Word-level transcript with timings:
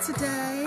today. 0.00 0.57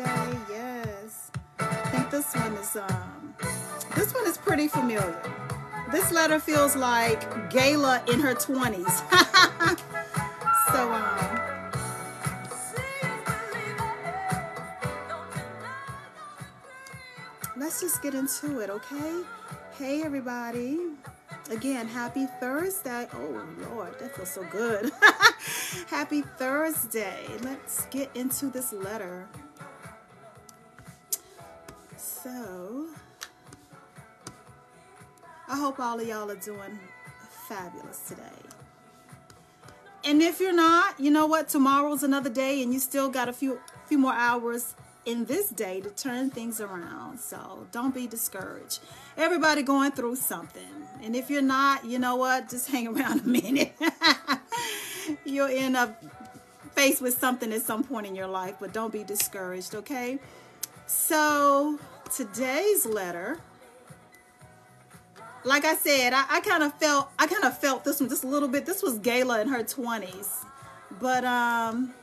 Today, 0.00 0.38
yes. 0.48 1.30
I 1.58 1.64
think 1.90 2.10
this 2.10 2.34
one 2.34 2.52
is, 2.54 2.76
um, 2.76 3.34
this 3.94 4.14
one 4.14 4.26
is 4.26 4.38
pretty 4.38 4.68
familiar. 4.68 5.20
This 5.92 6.12
letter 6.12 6.38
feels 6.38 6.76
like 6.76 7.20
Gayla 7.50 8.08
in 8.08 8.20
her 8.20 8.34
20s. 8.34 8.86
so, 10.72 10.92
um, 10.92 11.40
let's 17.56 17.80
just 17.80 18.02
get 18.02 18.14
into 18.14 18.60
it, 18.60 18.70
okay? 18.70 19.22
Hey, 19.76 20.02
everybody. 20.02 20.78
Again, 21.50 21.88
happy 21.88 22.26
Thursday. 22.38 23.08
Oh, 23.12 23.44
Lord, 23.74 23.98
that 23.98 24.14
feels 24.14 24.30
so 24.30 24.44
good. 24.52 24.92
happy 25.88 26.22
Thursday. 26.38 27.26
Let's 27.42 27.86
get 27.86 28.08
into 28.14 28.46
this 28.46 28.72
letter. 28.72 29.26
So, 32.22 32.86
I 35.48 35.56
hope 35.56 35.80
all 35.80 35.98
of 35.98 36.06
y'all 36.06 36.30
are 36.30 36.36
doing 36.36 36.78
fabulous 37.48 38.08
today. 38.08 38.22
And 40.04 40.20
if 40.20 40.38
you're 40.38 40.52
not, 40.52 41.00
you 41.00 41.10
know 41.10 41.26
what? 41.26 41.48
Tomorrow's 41.48 42.02
another 42.02 42.28
day, 42.28 42.62
and 42.62 42.74
you 42.74 42.78
still 42.78 43.08
got 43.08 43.28
a 43.28 43.32
few 43.32 43.58
few 43.86 43.96
more 43.96 44.12
hours 44.12 44.74
in 45.06 45.24
this 45.24 45.48
day 45.48 45.80
to 45.80 45.88
turn 45.90 46.30
things 46.30 46.60
around. 46.60 47.18
So 47.18 47.66
don't 47.72 47.94
be 47.94 48.06
discouraged. 48.06 48.80
Everybody 49.16 49.62
going 49.62 49.92
through 49.92 50.16
something. 50.16 50.62
And 51.02 51.16
if 51.16 51.30
you're 51.30 51.42
not, 51.42 51.86
you 51.86 51.98
know 51.98 52.16
what? 52.16 52.50
Just 52.50 52.68
hang 52.68 52.86
around 52.88 53.20
a 53.20 53.28
minute. 53.28 53.72
You'll 55.24 55.48
end 55.48 55.76
up 55.76 56.02
faced 56.72 57.00
with 57.00 57.18
something 57.18 57.52
at 57.52 57.62
some 57.62 57.82
point 57.82 58.06
in 58.06 58.14
your 58.14 58.28
life, 58.28 58.56
but 58.60 58.72
don't 58.72 58.92
be 58.92 59.04
discouraged, 59.04 59.74
okay? 59.74 60.18
So 60.86 61.78
today's 62.10 62.86
letter 62.86 63.38
like 65.44 65.64
I 65.64 65.74
said, 65.74 66.12
I, 66.12 66.24
I 66.28 66.40
kind 66.40 66.62
of 66.62 66.74
felt 66.74 67.10
I 67.18 67.26
kind 67.26 67.44
of 67.44 67.56
felt 67.58 67.84
this 67.84 68.00
one 68.00 68.08
just 68.08 68.24
a 68.24 68.26
little 68.26 68.48
bit. 68.48 68.66
This 68.66 68.82
was 68.82 68.98
Gayla 68.98 69.42
in 69.42 69.48
her 69.48 69.62
twenties, 69.62 70.44
but 70.98 71.24
um, 71.24 71.94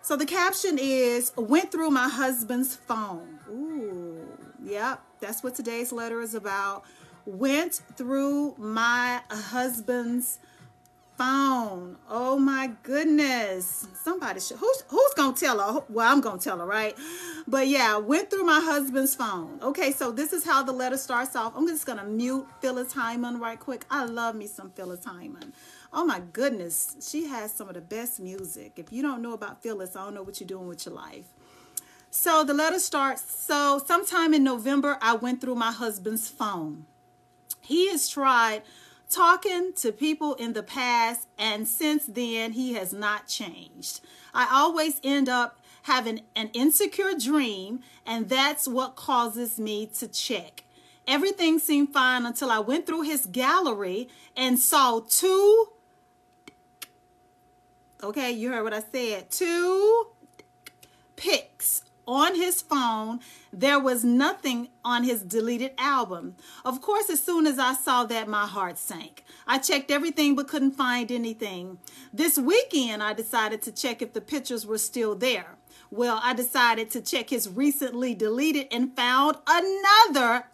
so 0.00 0.16
the 0.16 0.26
caption 0.26 0.78
is 0.80 1.32
went 1.36 1.70
through 1.70 1.90
my 1.90 2.08
husband's 2.08 2.74
phone. 2.74 3.38
Ooh, 3.50 4.26
yep, 4.62 5.02
that's 5.20 5.42
what 5.42 5.54
today's 5.54 5.92
letter 5.92 6.20
is 6.20 6.34
about. 6.34 6.84
Went 7.24 7.82
through 7.96 8.54
my 8.58 9.20
husband's 9.30 10.38
phone. 11.16 11.91
Oh 12.32 12.38
my 12.38 12.70
goodness. 12.82 13.86
Somebody 13.92 14.40
should 14.40 14.56
who's 14.56 14.84
who's 14.88 15.12
gonna 15.14 15.36
tell 15.36 15.58
her? 15.58 15.84
Well, 15.90 16.10
I'm 16.10 16.22
gonna 16.22 16.38
tell 16.38 16.60
her, 16.60 16.64
right? 16.64 16.96
But 17.46 17.68
yeah, 17.68 17.98
went 17.98 18.30
through 18.30 18.44
my 18.44 18.58
husband's 18.58 19.14
phone. 19.14 19.58
Okay, 19.60 19.92
so 19.92 20.10
this 20.10 20.32
is 20.32 20.42
how 20.42 20.62
the 20.62 20.72
letter 20.72 20.96
starts 20.96 21.36
off. 21.36 21.52
I'm 21.54 21.66
just 21.66 21.84
gonna 21.84 22.06
mute 22.06 22.46
Phyllis 22.62 22.94
Hyman 22.94 23.38
right 23.38 23.60
quick. 23.60 23.84
I 23.90 24.06
love 24.06 24.34
me 24.34 24.46
some 24.46 24.70
Phyllis 24.70 25.04
Hyman. 25.04 25.52
Oh 25.92 26.06
my 26.06 26.22
goodness, 26.32 26.96
she 27.06 27.26
has 27.26 27.52
some 27.52 27.68
of 27.68 27.74
the 27.74 27.82
best 27.82 28.18
music. 28.18 28.72
If 28.76 28.90
you 28.90 29.02
don't 29.02 29.20
know 29.20 29.34
about 29.34 29.62
Phyllis, 29.62 29.94
I 29.94 30.02
don't 30.02 30.14
know 30.14 30.22
what 30.22 30.40
you're 30.40 30.48
doing 30.48 30.68
with 30.68 30.86
your 30.86 30.94
life. 30.94 31.26
So 32.10 32.44
the 32.44 32.54
letter 32.54 32.78
starts. 32.78 33.44
So 33.44 33.78
sometime 33.86 34.32
in 34.32 34.42
November, 34.42 34.96
I 35.02 35.16
went 35.16 35.42
through 35.42 35.56
my 35.56 35.70
husband's 35.70 36.30
phone. 36.30 36.86
He 37.60 37.90
has 37.90 38.08
tried 38.08 38.62
talking 39.12 39.72
to 39.76 39.92
people 39.92 40.34
in 40.34 40.54
the 40.54 40.62
past, 40.62 41.28
and 41.38 41.68
since 41.68 42.06
then, 42.06 42.52
he 42.52 42.74
has 42.74 42.92
not 42.92 43.28
changed. 43.28 44.00
I 44.32 44.48
always 44.50 45.00
end 45.04 45.28
up 45.28 45.60
having 45.82 46.22
an 46.34 46.50
insecure 46.52 47.12
dream, 47.18 47.80
and 48.06 48.28
that's 48.28 48.66
what 48.66 48.96
causes 48.96 49.58
me 49.58 49.86
to 49.86 50.08
check. 50.08 50.64
Everything 51.06 51.58
seemed 51.58 51.92
fine 51.92 52.24
until 52.24 52.50
I 52.50 52.60
went 52.60 52.86
through 52.86 53.02
his 53.02 53.26
gallery 53.26 54.08
and 54.36 54.58
saw 54.58 55.00
two. 55.00 55.68
Okay, 58.02 58.30
you 58.32 58.50
heard 58.50 58.64
what 58.64 58.74
I 58.74 58.82
said. 58.92 59.30
Two 59.30 60.06
pics 61.16 61.84
on 62.06 62.34
his 62.34 62.62
phone. 62.62 63.20
There 63.52 63.78
was 63.78 64.04
nothing 64.04 64.68
on 64.84 65.04
his 65.04 65.22
deleted 65.22 65.72
album. 65.78 66.36
Of 66.64 66.80
course, 66.80 67.10
as 67.10 67.22
soon 67.22 67.46
as 67.46 67.58
I 67.58 67.74
saw 67.74 68.04
that, 68.04 68.28
my 68.28 68.46
heart 68.46 68.78
sank. 68.78 69.24
I 69.46 69.58
checked 69.58 69.90
everything 69.90 70.34
but 70.34 70.48
couldn't 70.48 70.72
find 70.72 71.10
anything. 71.10 71.78
This 72.12 72.38
weekend, 72.38 73.02
I 73.02 73.12
decided 73.12 73.62
to 73.62 73.72
check 73.72 74.02
if 74.02 74.12
the 74.12 74.20
pictures 74.20 74.66
were 74.66 74.78
still 74.78 75.14
there. 75.14 75.56
Well, 75.90 76.20
I 76.22 76.32
decided 76.32 76.90
to 76.92 77.02
check 77.02 77.28
his 77.28 77.48
recently 77.48 78.14
deleted 78.14 78.68
and 78.70 78.96
found 78.96 79.36
another 79.46 80.46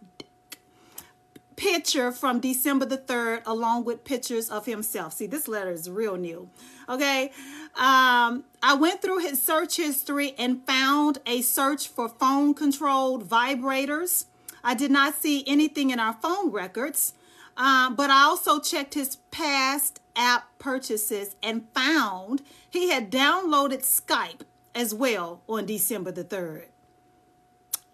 picture 1.58 2.12
from 2.12 2.38
December 2.38 2.86
the 2.86 2.96
3rd, 2.96 3.42
along 3.44 3.84
with 3.84 4.04
pictures 4.04 4.48
of 4.48 4.64
himself. 4.64 5.12
See, 5.12 5.26
this 5.26 5.48
letter 5.48 5.72
is 5.72 5.90
real 5.90 6.16
new. 6.16 6.48
Okay. 6.88 7.32
Um, 7.74 8.44
I 8.62 8.76
went 8.78 9.02
through 9.02 9.18
his 9.18 9.42
search 9.42 9.76
history 9.76 10.34
and 10.38 10.64
found 10.64 11.18
a 11.26 11.42
search 11.42 11.88
for 11.88 12.08
phone 12.08 12.54
controlled 12.54 13.28
vibrators. 13.28 14.26
I 14.62 14.74
did 14.74 14.92
not 14.92 15.14
see 15.14 15.44
anything 15.46 15.90
in 15.90 15.98
our 15.98 16.14
phone 16.14 16.52
records, 16.52 17.14
um, 17.56 17.96
but 17.96 18.08
I 18.08 18.22
also 18.22 18.60
checked 18.60 18.94
his 18.94 19.16
past 19.32 20.00
app 20.14 20.58
purchases 20.58 21.34
and 21.42 21.66
found 21.74 22.42
he 22.70 22.90
had 22.90 23.10
downloaded 23.10 23.80
Skype 23.82 24.42
as 24.74 24.94
well 24.94 25.42
on 25.48 25.66
December 25.66 26.12
the 26.12 26.24
3rd. 26.24 26.66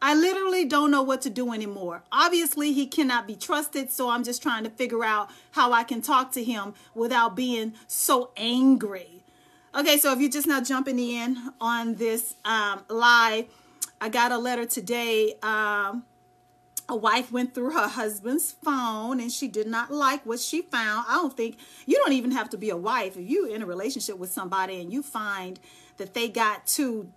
I 0.07 0.15
literally 0.15 0.67
don't 0.67 0.91
know 0.91 1.01
what 1.01 1.23
to 1.23 1.31
do 1.31 1.55
anymore. 1.55 2.03
Obviously, 2.13 2.75
he 2.75 2.87
cannot 2.87 3.27
be 3.27 3.35
trusted, 3.35 3.91
so 3.91 4.11
I'm 4.11 4.23
just 4.23 4.43
trying 4.43 4.65
to 4.65 4.69
figure 4.69 5.03
out 5.03 5.31
how 5.53 5.73
I 5.73 5.83
can 5.83 6.03
talk 6.03 6.31
to 6.33 6.45
him 6.45 6.75
without 6.95 7.35
being 7.35 7.73
so 7.87 8.31
angry. 8.37 9.25
Okay, 9.75 9.97
so 9.97 10.13
if 10.13 10.21
you're 10.21 10.29
just 10.29 10.47
now 10.47 10.61
jumping 10.61 10.99
in 10.99 11.39
on 11.59 11.95
this 11.95 12.35
um, 12.45 12.85
live, 12.91 13.47
I 13.99 14.11
got 14.11 14.31
a 14.31 14.37
letter 14.37 14.67
today. 14.67 15.37
Um, 15.43 16.05
a 16.87 16.95
wife 16.95 17.33
went 17.33 17.55
through 17.55 17.71
her 17.71 17.89
husband's 17.89 18.53
phone 18.53 19.21
and 19.21 19.33
she 19.33 19.49
did 19.49 19.67
not 19.67 19.91
like 19.91 20.27
what 20.27 20.39
she 20.39 20.61
found. 20.61 21.07
I 21.09 21.15
don't 21.15 21.35
think 21.35 21.57
you 21.87 21.97
don't 21.97 22.13
even 22.13 22.33
have 22.33 22.51
to 22.51 22.59
be 22.59 22.69
a 22.69 22.77
wife. 22.77 23.17
If 23.17 23.27
you're 23.27 23.49
in 23.49 23.63
a 23.63 23.67
relationship 23.67 24.19
with 24.19 24.31
somebody 24.31 24.83
and 24.83 24.93
you 24.93 25.03
find 25.03 25.59
that 25.97 26.13
they 26.13 26.29
got 26.29 26.67
two 26.67 27.09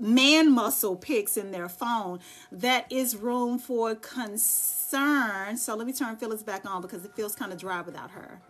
man 0.00 0.50
muscle 0.50 0.96
pics 0.96 1.36
in 1.36 1.50
their 1.50 1.68
phone, 1.68 2.20
that 2.50 2.90
is 2.90 3.16
room 3.16 3.58
for 3.58 3.94
concern. 3.94 5.56
So 5.56 5.76
let 5.76 5.86
me 5.86 5.92
turn 5.92 6.16
Phyllis 6.16 6.42
back 6.42 6.64
on 6.68 6.82
because 6.82 7.04
it 7.04 7.14
feels 7.14 7.34
kind 7.34 7.52
of 7.52 7.58
dry 7.58 7.80
without 7.82 8.10
her. 8.12 8.40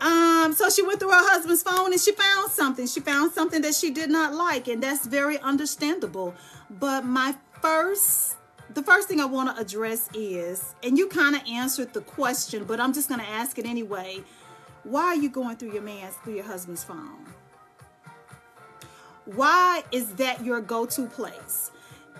Um, 0.00 0.52
so 0.52 0.68
she 0.68 0.82
went 0.82 0.98
through 0.98 1.10
her 1.10 1.30
husband's 1.30 1.62
phone 1.62 1.92
and 1.92 2.00
she 2.00 2.12
found 2.12 2.50
something. 2.50 2.86
She 2.86 3.00
found 3.00 3.32
something 3.32 3.62
that 3.62 3.74
she 3.74 3.90
did 3.90 4.10
not 4.10 4.34
like, 4.34 4.66
and 4.66 4.82
that's 4.82 5.06
very 5.06 5.38
understandable. 5.38 6.34
But 6.68 7.04
my 7.04 7.36
first 7.60 8.36
the 8.74 8.82
first 8.82 9.06
thing 9.06 9.20
I 9.20 9.26
want 9.26 9.54
to 9.54 9.60
address 9.60 10.08
is, 10.14 10.74
and 10.82 10.96
you 10.96 11.06
kind 11.06 11.36
of 11.36 11.42
answered 11.46 11.92
the 11.92 12.00
question, 12.00 12.64
but 12.64 12.80
I'm 12.80 12.92
just 12.92 13.08
going 13.08 13.20
to 13.20 13.28
ask 13.28 13.58
it 13.58 13.66
anyway. 13.66 14.24
Why 14.84 15.04
are 15.04 15.14
you 15.14 15.28
going 15.28 15.56
through 15.56 15.74
your 15.74 15.82
man's 15.82 16.14
through 16.16 16.34
your 16.34 16.44
husband's 16.44 16.82
phone? 16.82 17.26
Why 19.24 19.84
is 19.92 20.14
that 20.14 20.44
your 20.44 20.60
go-to 20.60 21.06
place? 21.06 21.70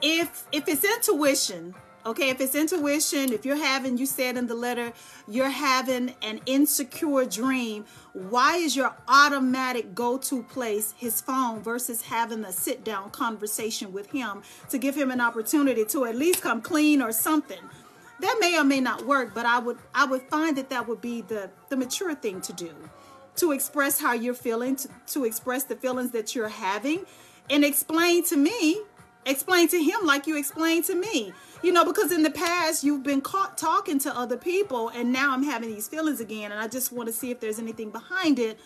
If 0.00 0.46
if 0.52 0.68
it's 0.68 0.84
intuition, 0.84 1.74
Okay, 2.04 2.30
if 2.30 2.40
it's 2.40 2.56
intuition, 2.56 3.32
if 3.32 3.46
you're 3.46 3.54
having, 3.54 3.96
you 3.96 4.06
said 4.06 4.36
in 4.36 4.48
the 4.48 4.56
letter, 4.56 4.92
you're 5.28 5.48
having 5.48 6.14
an 6.20 6.40
insecure 6.46 7.24
dream, 7.24 7.84
why 8.12 8.56
is 8.56 8.74
your 8.74 8.92
automatic 9.06 9.94
go 9.94 10.18
to 10.18 10.42
place 10.42 10.94
his 10.96 11.20
phone 11.20 11.60
versus 11.60 12.02
having 12.02 12.44
a 12.44 12.50
sit 12.50 12.82
down 12.82 13.10
conversation 13.10 13.92
with 13.92 14.10
him 14.10 14.42
to 14.70 14.78
give 14.78 14.96
him 14.96 15.12
an 15.12 15.20
opportunity 15.20 15.84
to 15.84 16.04
at 16.04 16.16
least 16.16 16.42
come 16.42 16.60
clean 16.60 17.00
or 17.00 17.12
something? 17.12 17.60
That 18.18 18.36
may 18.40 18.58
or 18.58 18.64
may 18.64 18.80
not 18.80 19.06
work, 19.06 19.32
but 19.32 19.46
I 19.46 19.60
would 19.60 19.78
I 19.94 20.04
would 20.04 20.22
find 20.22 20.56
that 20.56 20.70
that 20.70 20.88
would 20.88 21.00
be 21.00 21.20
the 21.20 21.50
the 21.68 21.76
mature 21.76 22.16
thing 22.16 22.40
to 22.42 22.52
do. 22.52 22.72
To 23.36 23.52
express 23.52 24.00
how 24.00 24.12
you're 24.12 24.34
feeling, 24.34 24.76
to, 24.76 24.88
to 25.08 25.24
express 25.24 25.64
the 25.64 25.76
feelings 25.76 26.10
that 26.12 26.34
you're 26.34 26.48
having, 26.48 27.06
and 27.50 27.64
explain 27.64 28.24
to 28.24 28.36
me, 28.36 28.82
explain 29.24 29.68
to 29.68 29.82
him 29.82 30.00
like 30.04 30.26
you 30.26 30.36
explained 30.36 30.84
to 30.84 30.94
me 30.94 31.32
you 31.62 31.72
know, 31.72 31.84
because 31.84 32.12
in 32.12 32.22
the 32.22 32.30
past 32.30 32.82
you've 32.82 33.02
been 33.02 33.20
caught 33.20 33.56
talking 33.56 33.98
to 34.00 34.16
other 34.16 34.36
people 34.36 34.88
and 34.90 35.12
now 35.12 35.32
I'm 35.32 35.44
having 35.44 35.70
these 35.70 35.88
feelings 35.88 36.20
again 36.20 36.50
and 36.50 36.60
I 36.60 36.68
just 36.68 36.92
want 36.92 37.08
to 37.08 37.12
see 37.12 37.30
if 37.30 37.40
there's 37.40 37.58
anything 37.58 37.90
behind 37.90 38.38
it. 38.38 38.58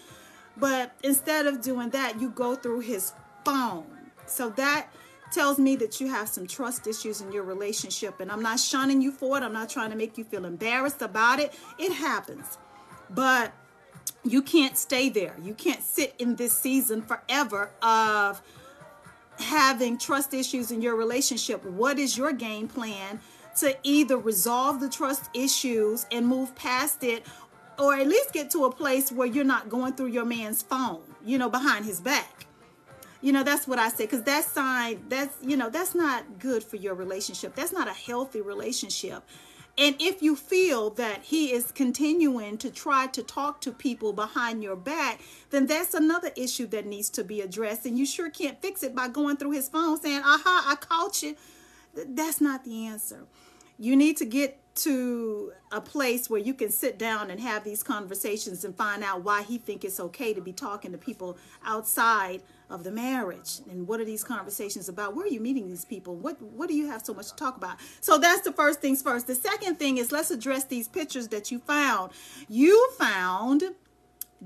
But 0.57 0.93
instead 1.05 1.47
of 1.47 1.61
doing 1.61 1.91
that, 1.91 2.21
you 2.21 2.31
go 2.31 2.57
through 2.57 2.81
his 2.81 3.13
phone. 3.45 3.87
So 4.25 4.49
that 4.51 4.89
tells 5.31 5.59
me 5.59 5.77
that 5.77 6.01
you 6.01 6.09
have 6.09 6.29
some 6.29 6.47
trust 6.47 6.87
issues 6.87 7.21
in 7.21 7.31
your 7.33 7.43
relationship 7.43 8.21
and 8.21 8.33
I'm 8.33 8.43
not 8.43 8.59
shunning 8.59 9.03
you 9.03 9.13
for 9.13 9.37
it. 9.37 9.43
I'm 9.43 9.53
not 9.53 9.69
trying 9.69 9.91
to 9.91 9.97
make 9.97 10.17
you 10.17 10.25
feel 10.25 10.47
embarrassed 10.47 11.03
about 11.03 11.39
it. 11.39 11.53
It 11.79 11.93
happens. 11.93 12.57
But 13.11 13.53
you 14.31 14.43
can't 14.43 14.77
stay 14.77 15.09
there. 15.09 15.37
You 15.43 15.55
can't 15.55 15.83
sit 15.83 16.15
in 16.19 16.37
this 16.37 16.53
season 16.53 17.03
forever 17.03 17.71
of 17.83 18.43
having 19.39 19.99
trust 19.99 20.35
issues 20.35 20.71
in 20.71 20.83
your 20.83 20.97
relationship, 20.97 21.65
what 21.65 21.99
is 21.99 22.17
your 22.17 22.33
game 22.33 22.69
plan 22.69 23.21
to 23.57 23.77
either 23.83 24.17
resolve 24.17 24.81
the 24.81 24.89
trust 24.89 25.31
issues 25.35 26.07
and 26.11 26.27
move 26.27 26.55
past 26.55 27.03
it 27.03 27.25
or 27.79 27.95
at 27.95 28.07
least 28.07 28.33
get 28.33 28.51
to 28.51 28.65
a 28.65 28.73
place 28.73 29.13
where 29.13 29.27
you're 29.27 29.45
not 29.45 29.69
going 29.69 29.93
through 29.93 30.07
your 30.07 30.25
man's 30.25 30.63
phone, 30.63 31.03
you 31.25 31.37
know, 31.37 31.49
behind 31.49 31.85
his 31.85 32.01
back. 32.01 32.47
You 33.21 33.33
know, 33.33 33.43
that's 33.43 33.67
what 33.67 33.79
I 33.79 33.89
say 33.89 34.07
cuz 34.07 34.23
that 34.23 34.45
sign 34.45 35.05
that's, 35.09 35.37
you 35.43 35.57
know, 35.57 35.69
that's 35.69 35.95
not 35.95 36.39
good 36.39 36.63
for 36.63 36.77
your 36.77 36.95
relationship. 36.95 37.55
That's 37.55 37.73
not 37.73 37.89
a 37.89 37.93
healthy 37.93 38.41
relationship. 38.41 39.23
And 39.79 39.95
if 40.01 40.23
you 40.23 40.37
feel 40.37 40.89
that 40.91 41.25
he 41.25 41.53
is 41.53 41.71
continuing 41.71 42.57
to 42.59 42.71
try 42.71 43.09
to 43.09 43.23
talk 43.23 43.61
to 43.61 43.73
people 43.73 44.15
behind 44.15 44.63
your 44.63 44.77
back, 44.77 45.21
then 45.51 45.67
that's 45.67 45.93
another 45.93 46.31
issue 46.35 46.67
that 46.69 46.87
needs 46.87 47.11
to 47.11 47.23
be 47.23 47.43
addressed. 47.43 47.85
And 47.85 47.99
you 47.99 48.07
sure 48.07 48.31
can't 48.31 48.61
fix 48.63 48.83
it 48.83 48.95
by 48.95 49.09
going 49.09 49.37
through 49.37 49.51
his 49.51 49.69
phone 49.69 50.01
saying, 50.01 50.23
aha, 50.25 50.65
I 50.67 50.77
caught 50.77 51.23
you. 51.23 51.37
That's 51.95 52.41
not 52.41 52.65
the 52.65 52.87
answer. 52.87 53.27
You 53.79 53.97
need 53.97 54.17
to 54.17 54.25
get 54.25 54.59
to 54.77 55.53
a 55.73 55.81
place 55.81 56.29
where 56.31 56.41
you 56.41 56.55
can 56.55 56.71
sit 56.71 56.99
down 56.99 57.31
and 57.31 57.41
have 57.41 57.65
these 57.65 57.83
conversations 57.83 58.65
and 58.65 58.75
find 58.77 59.03
out 59.03 59.25
why 59.25 59.43
he 59.43 59.59
think 59.59 59.85
it's 59.85 60.01
okay 60.01 60.33
to 60.35 60.41
be 60.41 60.53
talking 60.53 60.93
to 60.93 60.99
people 60.99 61.37
outside 61.65 62.43
of 62.69 62.85
the 62.85 62.91
marriage? 62.91 63.61
And 63.71 63.87
what 63.87 64.01
are 64.01 64.05
these 64.05 64.25
conversations 64.25 64.89
about? 64.89 65.15
Where 65.15 65.27
are 65.27 65.31
you 65.31 65.41
meeting 65.41 65.69
these 65.69 65.85
people? 65.85 66.15
What 66.15 66.41
what 66.43 66.69
do 66.69 66.75
you 66.75 66.89
have 66.89 67.05
so 67.05 67.15
much 67.15 67.29
to 67.29 67.37
talk 67.37 67.57
about? 67.57 67.77
So 68.01 68.19
that's 68.19 68.43
the 68.43 68.53
first 68.53 68.81
things 68.81 69.03
first. 69.03 69.27
The 69.27 69.35
second 69.35 69.79
thing 69.79 69.99
is 69.99 70.13
let's 70.13 70.31
address 70.31 70.65
these 70.65 70.89
pictures 70.89 71.29
that 71.29 71.51
you 71.51 71.59
found. 71.61 72.13
You 72.49 72.91
found 72.99 73.63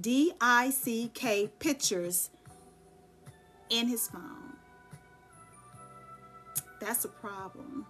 d-i-c-k 0.00 1.48
pictures 1.58 2.30
in 3.68 3.88
his 3.88 4.08
phone. 4.08 4.56
That's 6.80 7.04
a 7.04 7.08
problem. 7.08 7.86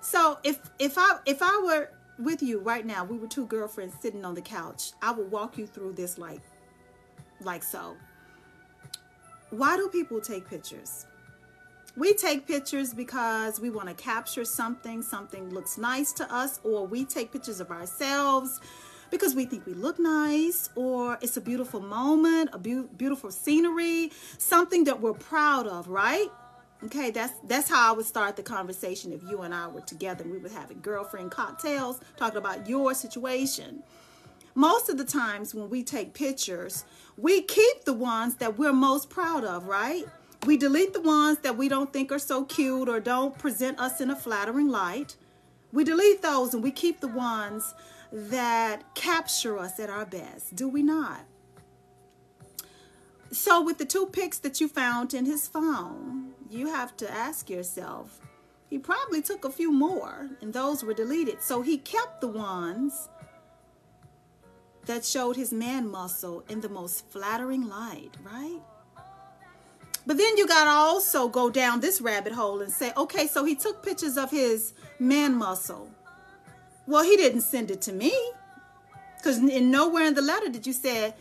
So 0.00 0.38
if 0.44 0.60
if 0.78 0.96
i 0.98 1.18
if 1.26 1.42
i 1.42 1.62
were 1.64 1.90
with 2.18 2.42
you 2.42 2.60
right 2.60 2.86
now 2.86 3.04
we 3.04 3.18
were 3.18 3.26
two 3.26 3.44
girlfriends 3.46 3.94
sitting 4.00 4.24
on 4.24 4.34
the 4.34 4.40
couch 4.40 4.92
i 5.02 5.10
would 5.10 5.30
walk 5.30 5.58
you 5.58 5.66
through 5.66 5.92
this 5.92 6.16
like 6.16 6.40
like 7.42 7.62
so 7.62 7.96
why 9.50 9.76
do 9.76 9.88
people 9.88 10.20
take 10.20 10.48
pictures? 10.48 11.06
We 11.96 12.12
take 12.12 12.46
pictures 12.46 12.92
because 12.92 13.58
we 13.58 13.70
want 13.70 13.88
to 13.88 13.94
capture 13.94 14.44
something, 14.44 15.00
something 15.02 15.50
looks 15.50 15.78
nice 15.78 16.12
to 16.14 16.34
us, 16.34 16.60
or 16.62 16.86
we 16.86 17.04
take 17.04 17.32
pictures 17.32 17.60
of 17.60 17.70
ourselves 17.70 18.60
because 19.10 19.34
we 19.34 19.46
think 19.46 19.64
we 19.66 19.72
look 19.72 19.98
nice, 19.98 20.68
or 20.74 21.16
it's 21.22 21.36
a 21.36 21.40
beautiful 21.40 21.80
moment, 21.80 22.50
a 22.52 22.58
be- 22.58 22.84
beautiful 22.96 23.30
scenery, 23.30 24.10
something 24.36 24.84
that 24.84 25.00
we're 25.00 25.14
proud 25.14 25.66
of, 25.66 25.88
right? 25.88 26.28
Okay, 26.84 27.10
that's 27.10 27.32
that's 27.44 27.70
how 27.70 27.92
I 27.92 27.96
would 27.96 28.04
start 28.04 28.36
the 28.36 28.42
conversation 28.42 29.12
if 29.12 29.22
you 29.22 29.40
and 29.42 29.54
I 29.54 29.66
were 29.68 29.80
together 29.80 30.24
and 30.24 30.32
we 30.32 30.38
were 30.38 30.50
having 30.50 30.80
girlfriend 30.80 31.30
cocktails, 31.30 32.00
talking 32.16 32.36
about 32.36 32.68
your 32.68 32.92
situation. 32.92 33.82
Most 34.56 34.88
of 34.88 34.96
the 34.96 35.04
times 35.04 35.54
when 35.54 35.68
we 35.68 35.82
take 35.82 36.14
pictures, 36.14 36.86
we 37.18 37.42
keep 37.42 37.84
the 37.84 37.92
ones 37.92 38.36
that 38.36 38.56
we're 38.56 38.72
most 38.72 39.10
proud 39.10 39.44
of, 39.44 39.68
right? 39.68 40.06
We 40.46 40.56
delete 40.56 40.94
the 40.94 41.02
ones 41.02 41.40
that 41.40 41.58
we 41.58 41.68
don't 41.68 41.92
think 41.92 42.10
are 42.10 42.18
so 42.18 42.46
cute 42.46 42.88
or 42.88 42.98
don't 42.98 43.36
present 43.36 43.78
us 43.78 44.00
in 44.00 44.08
a 44.08 44.16
flattering 44.16 44.68
light. 44.68 45.16
We 45.74 45.84
delete 45.84 46.22
those 46.22 46.54
and 46.54 46.62
we 46.62 46.70
keep 46.70 47.00
the 47.00 47.08
ones 47.08 47.74
that 48.10 48.94
capture 48.94 49.58
us 49.58 49.78
at 49.78 49.90
our 49.90 50.06
best, 50.06 50.56
do 50.56 50.70
we 50.70 50.82
not? 50.82 51.20
So, 53.30 53.60
with 53.60 53.76
the 53.76 53.84
two 53.84 54.06
pics 54.06 54.38
that 54.38 54.58
you 54.58 54.68
found 54.68 55.12
in 55.12 55.26
his 55.26 55.46
phone, 55.46 56.32
you 56.48 56.68
have 56.68 56.96
to 56.96 57.12
ask 57.12 57.50
yourself, 57.50 58.20
he 58.70 58.78
probably 58.78 59.20
took 59.20 59.44
a 59.44 59.50
few 59.50 59.70
more 59.70 60.30
and 60.40 60.54
those 60.54 60.82
were 60.82 60.94
deleted. 60.94 61.42
So, 61.42 61.60
he 61.60 61.76
kept 61.76 62.22
the 62.22 62.28
ones 62.28 63.10
that 64.86 65.04
showed 65.04 65.36
his 65.36 65.52
man 65.52 65.88
muscle 65.88 66.44
in 66.48 66.60
the 66.60 66.68
most 66.68 67.08
flattering 67.10 67.68
light, 67.68 68.16
right? 68.24 68.60
But 70.06 70.18
then 70.18 70.36
you 70.36 70.46
got 70.46 70.64
to 70.64 70.70
also 70.70 71.28
go 71.28 71.50
down 71.50 71.80
this 71.80 72.00
rabbit 72.00 72.32
hole 72.32 72.60
and 72.60 72.72
say, 72.72 72.92
okay, 72.96 73.26
so 73.26 73.44
he 73.44 73.56
took 73.56 73.82
pictures 73.82 74.16
of 74.16 74.30
his 74.30 74.72
man 75.00 75.34
muscle. 75.34 75.90
Well, 76.86 77.02
he 77.02 77.16
didn't 77.16 77.40
send 77.40 77.72
it 77.72 77.82
to 77.82 77.92
me. 77.92 78.14
Because 79.18 79.38
in 79.38 79.72
nowhere 79.72 80.06
in 80.06 80.14
the 80.14 80.22
letter 80.22 80.48
did 80.48 80.66
you 80.66 80.72
say, 80.72 81.14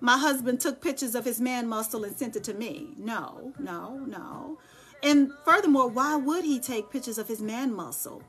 my 0.00 0.16
husband 0.16 0.60
took 0.60 0.80
pictures 0.80 1.14
of 1.14 1.26
his 1.26 1.40
man 1.40 1.68
muscle 1.68 2.04
and 2.04 2.16
sent 2.16 2.34
it 2.34 2.44
to 2.44 2.54
me. 2.54 2.88
No, 2.96 3.52
no, 3.58 3.98
no. 3.98 4.58
And 5.02 5.32
furthermore, 5.44 5.88
why 5.88 6.16
would 6.16 6.44
he 6.44 6.58
take 6.58 6.90
pictures 6.90 7.18
of 7.18 7.28
his 7.28 7.42
man 7.42 7.74
muscle 7.74 8.22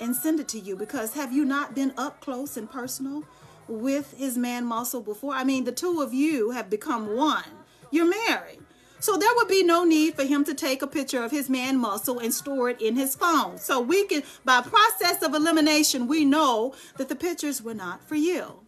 and 0.00 0.14
send 0.14 0.38
it 0.38 0.48
to 0.48 0.60
you? 0.60 0.76
Because 0.76 1.14
have 1.14 1.32
you 1.32 1.44
not 1.44 1.74
been 1.74 1.92
up 1.96 2.20
close 2.20 2.56
and 2.56 2.70
personal 2.70 3.24
with 3.70 4.14
his 4.18 4.36
man 4.36 4.66
muscle 4.66 5.00
before. 5.00 5.32
I 5.32 5.44
mean, 5.44 5.64
the 5.64 5.72
two 5.72 6.02
of 6.02 6.12
you 6.12 6.50
have 6.50 6.68
become 6.68 7.16
one. 7.16 7.44
You're 7.90 8.10
married. 8.28 8.58
So 8.98 9.16
there 9.16 9.30
would 9.36 9.48
be 9.48 9.62
no 9.62 9.84
need 9.84 10.14
for 10.14 10.24
him 10.24 10.44
to 10.44 10.52
take 10.52 10.82
a 10.82 10.86
picture 10.86 11.22
of 11.22 11.30
his 11.30 11.48
man 11.48 11.78
muscle 11.78 12.18
and 12.18 12.34
store 12.34 12.68
it 12.68 12.82
in 12.82 12.96
his 12.96 13.14
phone. 13.14 13.56
So 13.56 13.80
we 13.80 14.06
can, 14.06 14.22
by 14.44 14.60
process 14.60 15.22
of 15.22 15.34
elimination, 15.34 16.06
we 16.06 16.24
know 16.24 16.74
that 16.98 17.08
the 17.08 17.16
pictures 17.16 17.62
were 17.62 17.72
not 17.72 18.06
for 18.06 18.16
you. 18.16 18.60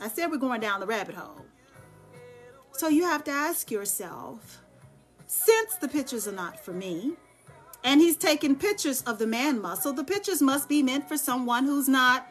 I 0.00 0.08
said 0.08 0.30
we're 0.30 0.38
going 0.38 0.62
down 0.62 0.80
the 0.80 0.86
rabbit 0.86 1.14
hole. 1.14 1.44
So 2.72 2.88
you 2.88 3.02
have 3.04 3.22
to 3.24 3.30
ask 3.30 3.70
yourself, 3.70 4.62
since 5.26 5.74
the 5.74 5.88
pictures 5.88 6.26
are 6.26 6.32
not 6.32 6.64
for 6.64 6.72
me, 6.72 7.12
and 7.84 8.00
he's 8.00 8.16
taking 8.16 8.56
pictures 8.56 9.02
of 9.02 9.18
the 9.18 9.26
man 9.26 9.60
muscle, 9.60 9.92
the 9.92 10.04
pictures 10.04 10.40
must 10.40 10.68
be 10.68 10.82
meant 10.82 11.06
for 11.06 11.18
someone 11.18 11.64
who's 11.64 11.88
not 11.88 12.26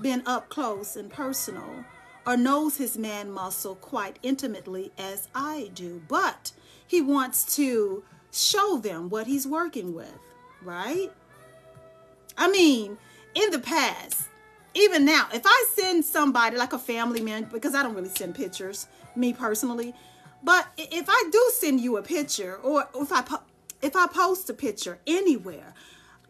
been 0.00 0.22
up 0.26 0.48
close 0.48 0.96
and 0.96 1.10
personal 1.10 1.84
or 2.26 2.36
knows 2.36 2.76
his 2.76 2.98
man 2.98 3.30
muscle 3.30 3.76
quite 3.76 4.18
intimately 4.22 4.92
as 4.98 5.28
I 5.34 5.70
do, 5.74 6.02
but 6.08 6.52
he 6.86 7.00
wants 7.00 7.56
to 7.56 8.02
show 8.32 8.78
them 8.78 9.08
what 9.08 9.26
he's 9.26 9.46
working 9.46 9.94
with, 9.94 10.18
right? 10.62 11.12
I 12.36 12.50
mean, 12.50 12.98
in 13.34 13.50
the 13.50 13.58
past, 13.58 14.28
even 14.74 15.04
now, 15.04 15.28
if 15.32 15.42
I 15.44 15.66
send 15.74 16.04
somebody 16.04 16.56
like 16.56 16.72
a 16.72 16.78
family 16.78 17.20
man, 17.20 17.48
because 17.50 17.74
I 17.74 17.82
don't 17.82 17.94
really 17.94 18.08
send 18.08 18.34
pictures, 18.34 18.88
me 19.14 19.32
personally, 19.32 19.94
but 20.42 20.66
if 20.76 21.06
I 21.08 21.28
do 21.32 21.50
send 21.54 21.80
you 21.80 21.96
a 21.96 22.02
picture 22.02 22.56
or 22.62 22.86
if 22.94 23.10
I 23.10 23.24
if 23.82 23.94
I 23.94 24.06
post 24.06 24.48
a 24.50 24.54
picture 24.54 24.98
anywhere, 25.06 25.74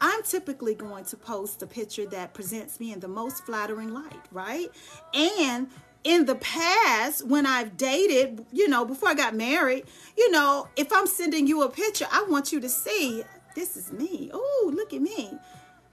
I'm 0.01 0.23
typically 0.23 0.75
going 0.75 1.05
to 1.07 1.17
post 1.17 1.63
a 1.63 1.67
picture 1.67 2.07
that 2.07 2.35
presents 2.35 2.79
me 2.81 2.93
in 2.93 3.01
the 3.01 3.09
most 3.09 3.45
flattering 3.45 3.95
light, 3.95 4.27
right? 4.31 4.69
And 5.15 5.69
in 6.05 6.27
the 6.27 6.37
past, 6.37 7.27
when 7.27 7.47
I've 7.47 7.77
dated, 7.77 8.45
you 8.53 8.69
know, 8.69 8.85
before 8.85 9.09
I 9.09 9.15
got 9.15 9.35
married, 9.35 9.85
you 10.17 10.31
know, 10.31 10.69
if 10.77 10.93
I'm 10.93 11.07
sending 11.07 11.47
you 11.47 11.63
a 11.63 11.69
picture, 11.69 12.07
I 12.13 12.25
want 12.29 12.53
you 12.53 12.61
to 12.61 12.69
see 12.69 13.25
this 13.55 13.77
is 13.77 13.91
me. 13.91 14.31
Oh, 14.33 14.73
look 14.75 14.93
at 14.93 15.01
me. 15.01 15.33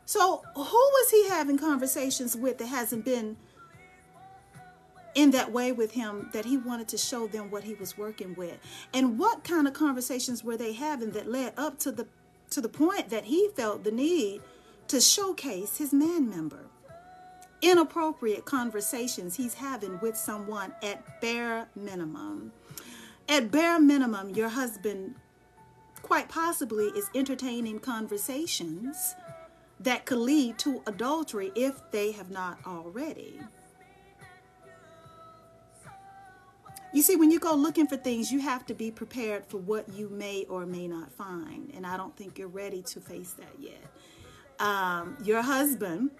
So, 0.05 0.43
who 0.53 0.61
was 0.61 1.09
he 1.09 1.29
having 1.29 1.57
conversations 1.57 2.35
with 2.35 2.57
that 2.57 2.67
hasn't 2.67 3.05
been 3.05 3.37
in 5.15 5.31
that 5.31 5.51
way 5.51 5.71
with 5.71 5.93
him 5.93 6.29
that 6.33 6.43
he 6.43 6.57
wanted 6.57 6.89
to 6.89 6.97
show 6.97 7.25
them 7.27 7.49
what 7.49 7.63
he 7.63 7.73
was 7.75 7.97
working 7.97 8.35
with? 8.35 8.57
And 8.93 9.17
what 9.17 9.45
kind 9.45 9.65
of 9.65 9.73
conversations 9.73 10.43
were 10.43 10.57
they 10.57 10.73
having 10.73 11.11
that 11.11 11.31
led 11.31 11.53
up 11.57 11.79
to 11.79 11.91
the 11.91 12.05
to 12.53 12.61
the 12.61 12.69
point 12.69 13.09
that 13.09 13.25
he 13.25 13.49
felt 13.55 13.83
the 13.83 13.91
need 13.91 14.41
to 14.87 15.01
showcase 15.01 15.77
his 15.77 15.93
man 15.93 16.29
member. 16.29 16.65
Inappropriate 17.61 18.45
conversations 18.45 19.35
he's 19.35 19.53
having 19.55 19.99
with 20.01 20.17
someone 20.17 20.73
at 20.83 21.21
bare 21.21 21.67
minimum. 21.75 22.51
At 23.29 23.51
bare 23.51 23.79
minimum, 23.79 24.31
your 24.31 24.49
husband 24.49 25.15
quite 26.01 26.27
possibly 26.29 26.87
is 26.87 27.09
entertaining 27.15 27.79
conversations 27.79 29.15
that 29.79 30.05
could 30.05 30.17
lead 30.17 30.59
to 30.59 30.81
adultery 30.85 31.51
if 31.55 31.79
they 31.91 32.11
have 32.11 32.29
not 32.29 32.59
already. 32.67 33.39
You 36.93 37.01
see, 37.01 37.15
when 37.15 37.31
you 37.31 37.39
go 37.39 37.55
looking 37.55 37.87
for 37.87 37.97
things, 37.97 38.31
you 38.31 38.39
have 38.41 38.67
to 38.67 38.75
be 38.75 38.91
prepared 38.91 39.47
for 39.47 39.57
what 39.57 39.89
you 39.89 40.09
may 40.09 40.45
or 40.47 40.67
may 40.67 40.87
not 40.87 41.11
find. 41.11 41.71
And 41.75 41.87
I 41.87 41.97
don't 41.97 42.15
think 42.15 42.37
you're 42.37 42.47
ready 42.47 42.83
to 42.83 43.01
face 43.01 43.33
that 43.33 43.55
yet. 43.59 43.83
Um, 44.59 45.17
your 45.23 45.41
husband, 45.41 46.11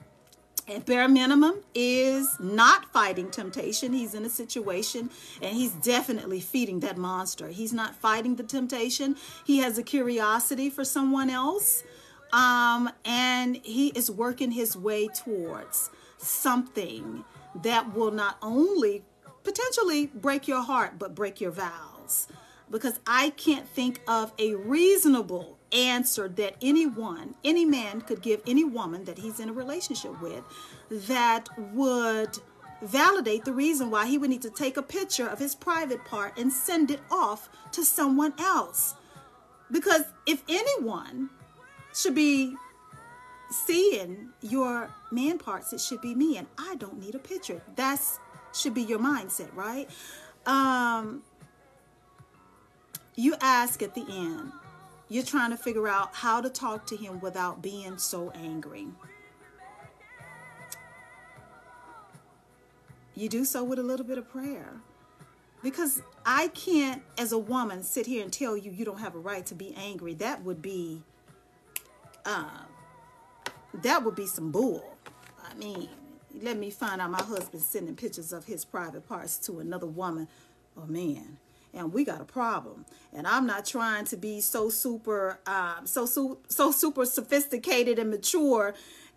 at 0.67 0.87
bare 0.87 1.07
minimum, 1.07 1.61
is 1.75 2.35
not 2.39 2.91
fighting 2.91 3.29
temptation. 3.29 3.93
He's 3.93 4.15
in 4.15 4.25
a 4.25 4.29
situation 4.29 5.11
and 5.43 5.55
he's 5.55 5.73
definitely 5.73 6.39
feeding 6.39 6.79
that 6.79 6.97
monster. 6.97 7.49
He's 7.49 7.71
not 7.71 7.95
fighting 7.95 8.35
the 8.35 8.43
temptation. 8.43 9.15
He 9.45 9.59
has 9.59 9.77
a 9.77 9.83
curiosity 9.83 10.71
for 10.71 10.83
someone 10.83 11.29
else. 11.29 11.83
Um, 12.31 12.89
and 13.05 13.57
he 13.57 13.89
is 13.89 14.09
working 14.09 14.49
his 14.51 14.75
way 14.75 15.07
towards 15.07 15.91
something 16.17 17.23
that 17.61 17.93
will 17.93 18.09
not 18.09 18.37
only 18.41 19.03
potentially 19.43 20.07
break 20.07 20.47
your 20.47 20.61
heart, 20.61 20.97
but 20.97 21.15
break 21.15 21.41
your 21.41 21.51
vows. 21.51 22.27
Because 22.69 22.99
I 23.05 23.31
can't 23.31 23.67
think 23.67 24.01
of 24.07 24.33
a 24.39 24.55
reasonable 24.55 25.59
answer 25.71 26.27
that 26.29 26.55
anyone, 26.61 27.35
any 27.43 27.65
man 27.65 28.01
could 28.01 28.21
give 28.21 28.41
any 28.47 28.63
woman 28.63 29.03
that 29.05 29.17
he's 29.17 29.39
in 29.39 29.49
a 29.49 29.53
relationship 29.53 30.19
with 30.21 30.43
that 30.89 31.49
would 31.73 32.39
validate 32.81 33.45
the 33.45 33.53
reason 33.53 33.89
why 33.89 34.07
he 34.07 34.17
would 34.17 34.29
need 34.29 34.41
to 34.41 34.49
take 34.49 34.77
a 34.77 34.81
picture 34.81 35.27
of 35.27 35.39
his 35.39 35.55
private 35.55 36.03
part 36.05 36.37
and 36.37 36.51
send 36.51 36.91
it 36.91 37.01
off 37.09 37.49
to 37.71 37.83
someone 37.83 38.33
else. 38.37 38.95
Because 39.71 40.03
if 40.25 40.43
anyone 40.47 41.29
should 41.93 42.15
be 42.15 42.55
seeing 43.49 44.29
your 44.41 44.89
man 45.11 45.37
parts, 45.37 45.73
it 45.73 45.79
should 45.79 46.01
be 46.01 46.15
me, 46.15 46.37
and 46.37 46.47
I 46.57 46.75
don't 46.75 46.99
need 46.99 47.15
a 47.15 47.19
picture. 47.19 47.61
That's 47.75 48.19
should 48.53 48.73
be 48.73 48.83
your 48.83 48.99
mindset, 48.99 49.53
right? 49.55 49.89
Um, 50.45 51.23
you 53.15 53.35
ask 53.41 53.81
at 53.81 53.95
the 53.95 54.05
end, 54.09 54.51
you're 55.09 55.23
trying 55.23 55.51
to 55.51 55.57
figure 55.57 55.87
out 55.87 56.13
how 56.13 56.41
to 56.41 56.49
talk 56.49 56.87
to 56.87 56.95
him 56.95 57.19
without 57.19 57.61
being 57.61 57.97
so 57.97 58.31
angry. 58.31 58.87
You 63.15 63.29
do 63.29 63.45
so 63.45 63.63
with 63.63 63.77
a 63.77 63.83
little 63.83 64.05
bit 64.05 64.17
of 64.17 64.29
prayer. 64.29 64.73
Because 65.61 66.01
I 66.25 66.49
can't, 66.49 67.03
as 67.17 67.31
a 67.31 67.37
woman, 67.37 67.83
sit 67.83 68.05
here 68.05 68.23
and 68.23 68.33
tell 68.33 68.57
you 68.57 68.71
you 68.71 68.83
don't 68.83 68.99
have 68.99 69.15
a 69.15 69.19
right 69.19 69.45
to 69.45 69.55
be 69.55 69.73
angry. 69.77 70.13
That 70.15 70.43
would 70.43 70.61
be, 70.61 71.03
uh, 72.25 72.63
that 73.81 74.03
would 74.03 74.15
be 74.15 74.25
some 74.25 74.51
bull. 74.51 74.97
I 75.41 75.53
mean, 75.53 75.87
let 76.41 76.57
me 76.57 76.69
find 76.69 77.01
out 77.01 77.11
my 77.11 77.21
husband 77.21 77.61
sending 77.61 77.95
pictures 77.95 78.33
of 78.33 78.45
his 78.45 78.65
private 78.65 79.07
parts 79.07 79.37
to 79.37 79.59
another 79.59 79.87
woman 79.87 80.27
or 80.75 80.85
man 80.87 81.37
and 81.73 81.91
we 81.91 82.03
got 82.03 82.21
a 82.21 82.25
problem. 82.25 82.85
And 83.13 83.27
i'm 83.27 83.45
not 83.45 83.65
trying 83.65 84.05
to 84.05 84.17
be 84.17 84.41
so 84.41 84.69
super 84.69 85.39
um, 85.45 85.85
so 85.85 86.05
so 86.05 86.39
so 86.47 86.71
super 86.71 87.05
sophisticated 87.05 87.99
and 87.99 88.09
mature 88.09 88.73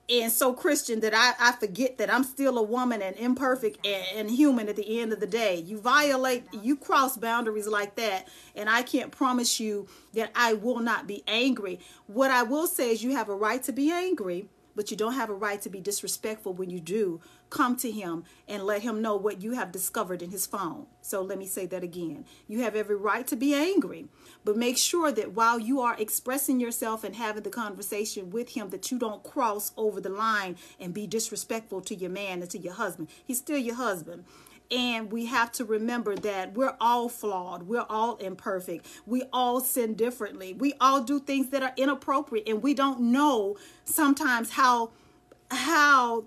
and 0.08 0.30
so 0.30 0.52
christian 0.52 1.00
that 1.00 1.12
i, 1.14 1.32
I 1.40 1.52
forget 1.52 1.98
that 1.98 2.12
i'm 2.12 2.22
still 2.22 2.58
a 2.58 2.62
woman 2.62 3.02
and 3.02 3.16
imperfect 3.16 3.84
and, 3.84 4.04
and 4.14 4.30
human 4.30 4.68
at 4.68 4.76
the 4.76 5.00
end 5.00 5.12
of 5.12 5.18
the 5.18 5.26
day. 5.26 5.56
You 5.56 5.80
violate 5.80 6.44
you 6.62 6.76
cross 6.76 7.16
boundaries 7.16 7.66
like 7.66 7.96
that 7.96 8.28
and 8.54 8.68
i 8.68 8.82
can't 8.82 9.10
promise 9.10 9.58
you 9.58 9.88
that 10.14 10.30
i 10.34 10.52
will 10.52 10.80
not 10.80 11.06
be 11.06 11.24
angry. 11.26 11.80
What 12.06 12.30
i 12.30 12.42
will 12.42 12.66
say 12.66 12.90
is 12.90 13.02
you 13.02 13.16
have 13.16 13.28
a 13.28 13.34
right 13.34 13.62
to 13.64 13.72
be 13.72 13.90
angry 13.90 14.48
but 14.76 14.90
you 14.90 14.96
don't 14.96 15.14
have 15.14 15.30
a 15.30 15.34
right 15.34 15.60
to 15.62 15.70
be 15.70 15.80
disrespectful 15.80 16.52
when 16.52 16.70
you 16.70 16.78
do 16.78 17.20
come 17.50 17.76
to 17.76 17.90
him 17.90 18.24
and 18.46 18.64
let 18.64 18.82
him 18.82 19.00
know 19.00 19.16
what 19.16 19.42
you 19.42 19.52
have 19.52 19.72
discovered 19.72 20.22
in 20.22 20.30
his 20.30 20.46
phone. 20.46 20.86
So 21.00 21.22
let 21.22 21.38
me 21.38 21.46
say 21.46 21.66
that 21.66 21.82
again. 21.82 22.24
You 22.46 22.62
have 22.62 22.76
every 22.76 22.96
right 22.96 23.26
to 23.28 23.36
be 23.36 23.54
angry, 23.54 24.06
but 24.44 24.56
make 24.56 24.76
sure 24.76 25.10
that 25.12 25.32
while 25.32 25.58
you 25.58 25.80
are 25.80 25.96
expressing 25.98 26.60
yourself 26.60 27.04
and 27.04 27.16
having 27.16 27.42
the 27.42 27.50
conversation 27.50 28.30
with 28.30 28.50
him 28.50 28.70
that 28.70 28.90
you 28.90 28.98
don't 28.98 29.22
cross 29.22 29.72
over 29.76 30.00
the 30.00 30.08
line 30.08 30.56
and 30.78 30.92
be 30.92 31.06
disrespectful 31.06 31.80
to 31.82 31.94
your 31.94 32.10
man 32.10 32.42
and 32.42 32.50
to 32.50 32.58
your 32.58 32.74
husband. 32.74 33.08
He's 33.24 33.38
still 33.38 33.58
your 33.58 33.76
husband. 33.76 34.24
And 34.70 35.12
we 35.12 35.26
have 35.26 35.52
to 35.52 35.64
remember 35.64 36.16
that 36.16 36.54
we're 36.54 36.76
all 36.80 37.08
flawed. 37.08 37.64
We're 37.64 37.86
all 37.88 38.16
imperfect. 38.16 38.86
We 39.06 39.24
all 39.32 39.60
sin 39.60 39.94
differently. 39.94 40.52
We 40.54 40.74
all 40.80 41.02
do 41.02 41.20
things 41.20 41.50
that 41.50 41.62
are 41.62 41.72
inappropriate 41.76 42.48
and 42.48 42.62
we 42.62 42.74
don't 42.74 43.00
know 43.00 43.56
sometimes 43.84 44.50
how 44.52 44.90
how 45.50 46.24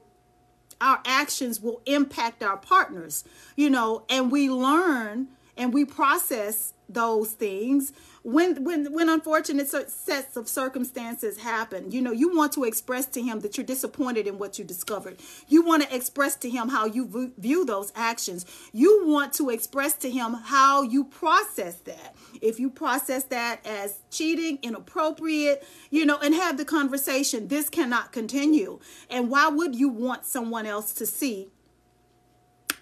our 0.81 1.01
actions 1.05 1.59
will 1.59 1.81
impact 1.85 2.41
our 2.41 2.55
partners, 2.55 3.25
you 3.57 3.69
know, 3.69 4.05
and 4.09 4.31
we 4.31 4.49
learn 4.49 5.27
and 5.57 5.73
we 5.73 5.83
process 5.83 6.73
those 6.87 7.31
things 7.31 7.91
when 8.23 8.63
when 8.63 8.91
when 8.91 9.09
unfortunate 9.09 9.69
sets 9.69 10.35
of 10.35 10.47
circumstances 10.47 11.37
happen 11.39 11.91
you 11.91 12.01
know 12.01 12.11
you 12.11 12.35
want 12.35 12.51
to 12.51 12.63
express 12.63 13.05
to 13.05 13.21
him 13.21 13.39
that 13.39 13.57
you're 13.57 13.65
disappointed 13.65 14.27
in 14.27 14.37
what 14.37 14.57
you 14.59 14.65
discovered. 14.65 15.19
You 15.47 15.63
want 15.63 15.83
to 15.83 15.95
express 15.95 16.35
to 16.37 16.49
him 16.49 16.69
how 16.69 16.85
you 16.85 17.31
view 17.37 17.65
those 17.65 17.91
actions. 17.95 18.45
You 18.71 19.05
want 19.05 19.33
to 19.33 19.49
express 19.49 19.93
to 19.95 20.09
him 20.09 20.33
how 20.33 20.81
you 20.83 21.03
process 21.03 21.75
that. 21.81 22.15
If 22.41 22.59
you 22.59 22.69
process 22.69 23.23
that 23.25 23.65
as 23.65 23.99
cheating 24.09 24.59
inappropriate 24.61 25.65
you 25.89 26.05
know 26.05 26.17
and 26.17 26.33
have 26.35 26.57
the 26.57 26.65
conversation 26.65 27.47
this 27.47 27.69
cannot 27.69 28.11
continue. 28.11 28.79
And 29.09 29.29
why 29.29 29.47
would 29.47 29.75
you 29.75 29.89
want 29.89 30.25
someone 30.25 30.65
else 30.65 30.93
to 30.93 31.05
see 31.05 31.49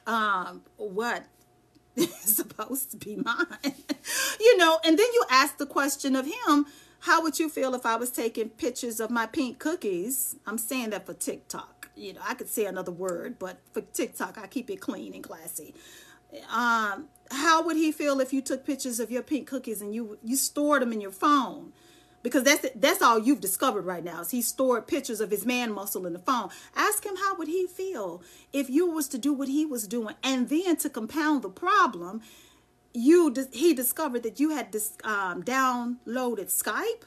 um 0.06 0.63
what 0.77 1.25
is 2.23 2.35
supposed 2.35 2.91
to 2.91 2.97
be 2.97 3.15
mine. 3.15 3.47
you 4.39 4.57
know, 4.57 4.79
and 4.85 4.97
then 4.97 5.07
you 5.13 5.23
ask 5.29 5.57
the 5.57 5.65
question 5.65 6.15
of 6.15 6.25
him, 6.25 6.65
how 6.99 7.21
would 7.21 7.39
you 7.39 7.49
feel 7.49 7.73
if 7.75 7.85
I 7.85 7.95
was 7.95 8.11
taking 8.11 8.49
pictures 8.49 8.99
of 8.99 9.09
my 9.09 9.25
pink 9.25 9.59
cookies? 9.59 10.35
I'm 10.45 10.57
saying 10.57 10.91
that 10.91 11.05
for 11.05 11.13
TikTok. 11.13 11.89
You 11.95 12.13
know, 12.13 12.21
I 12.23 12.35
could 12.35 12.49
say 12.49 12.65
another 12.65 12.91
word, 12.91 13.39
but 13.39 13.59
for 13.71 13.81
TikTok, 13.81 14.37
I 14.37 14.47
keep 14.47 14.69
it 14.69 14.77
clean 14.77 15.13
and 15.13 15.23
classy. 15.23 15.73
Um, 16.53 17.07
how 17.31 17.63
would 17.63 17.77
he 17.77 17.91
feel 17.91 18.19
if 18.19 18.33
you 18.33 18.41
took 18.41 18.65
pictures 18.65 18.99
of 18.99 19.09
your 19.09 19.23
pink 19.23 19.47
cookies 19.47 19.81
and 19.81 19.95
you 19.95 20.17
you 20.23 20.35
stored 20.35 20.81
them 20.81 20.93
in 20.93 21.01
your 21.01 21.11
phone? 21.11 21.73
Because 22.27 22.43
that's 22.43 22.67
that's 22.75 23.01
all 23.01 23.17
you've 23.17 23.39
discovered 23.39 23.86
right 23.86 24.03
now 24.03 24.19
is 24.19 24.31
he 24.31 24.41
stored 24.41 24.86
pictures 24.86 25.22
of 25.22 25.31
his 25.31 25.46
man 25.46 25.72
muscle 25.72 26.05
in 26.05 26.12
the 26.12 26.19
phone 26.19 26.50
ask 26.75 27.05
him 27.05 27.15
how 27.15 27.36
would 27.38 27.48
he 27.48 27.65
feel 27.65 28.22
if 28.51 28.69
you 28.69 28.86
was 28.89 29.07
to 29.07 29.17
do 29.17 29.31
what 29.31 29.48
he 29.48 29.65
was 29.65 29.88
doing 29.88 30.13
and 30.22 30.50
then 30.50 30.75
to 30.75 30.89
compound 30.89 31.41
the 31.41 31.50
problem 31.50 32.22
you 32.93 33.34
he 33.53 33.74
discovered 33.74 34.24
that 34.24 34.41
you 34.41 34.50
had 34.50 34.74
this 34.74 34.91
um, 35.05 35.41
downloaded 35.41 36.51
skype 36.51 37.03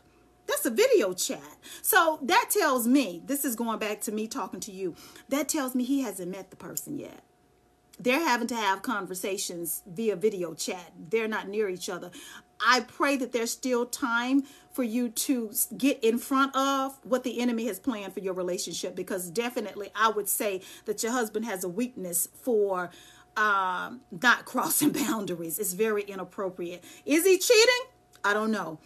that's 0.47 0.65
a 0.65 0.71
video 0.71 1.13
chat 1.13 1.59
so 1.83 2.19
that 2.23 2.47
tells 2.51 2.87
me 2.87 3.21
this 3.27 3.45
is 3.45 3.55
going 3.55 3.79
back 3.79 4.01
to 4.01 4.11
me 4.11 4.27
talking 4.27 4.61
to 4.61 4.73
you 4.73 4.95
that 5.29 5.51
tells 5.51 5.75
me 5.75 5.85
he 5.85 6.01
hasn't 6.01 6.31
met 6.31 6.49
the 6.49 6.57
person 6.57 6.99
yet 6.99 7.23
they're 7.99 8.27
having 8.27 8.49
to 8.49 8.57
have 8.57 8.81
conversations 8.81 9.83
via 9.87 10.17
video 10.17 10.55
chat. 10.55 10.93
They're 11.11 11.29
not 11.29 11.49
near 11.49 11.69
each 11.69 11.91
other. 11.91 12.11
I 12.65 12.81
pray 12.81 13.17
that 13.17 13.33
there's 13.33 13.51
still 13.51 13.87
time 13.87 14.45
for 14.73 14.83
you 14.83 15.09
to 15.09 15.53
get 15.77 16.03
in 16.03 16.19
front 16.19 16.55
of 16.55 16.99
what 17.03 17.25
the 17.25 17.41
enemy 17.41 17.67
has 17.67 17.79
planned 17.79 18.15
for 18.15 18.21
your 18.21 18.35
relationship 18.35 18.95
because 18.95 19.31
definitely 19.31 19.91
I 19.95 20.11
would 20.11 20.29
say 20.29 20.63
that 20.85 21.03
your 21.03 21.13
husband 21.13 21.45
has 21.45 21.65
a 21.65 21.69
weakness 21.69 22.29
for 22.43 22.91
um, 23.37 24.01
not 24.11 24.45
crossing 24.45 24.91
boundaries. 24.91 25.59
It's 25.59 25.73
very 25.73 26.03
inappropriate. 26.03 26.85
Is 27.05 27.25
he 27.25 27.39
cheating? 27.39 27.91
I 28.25 28.35
don't 28.35 28.51
know. 28.51 28.79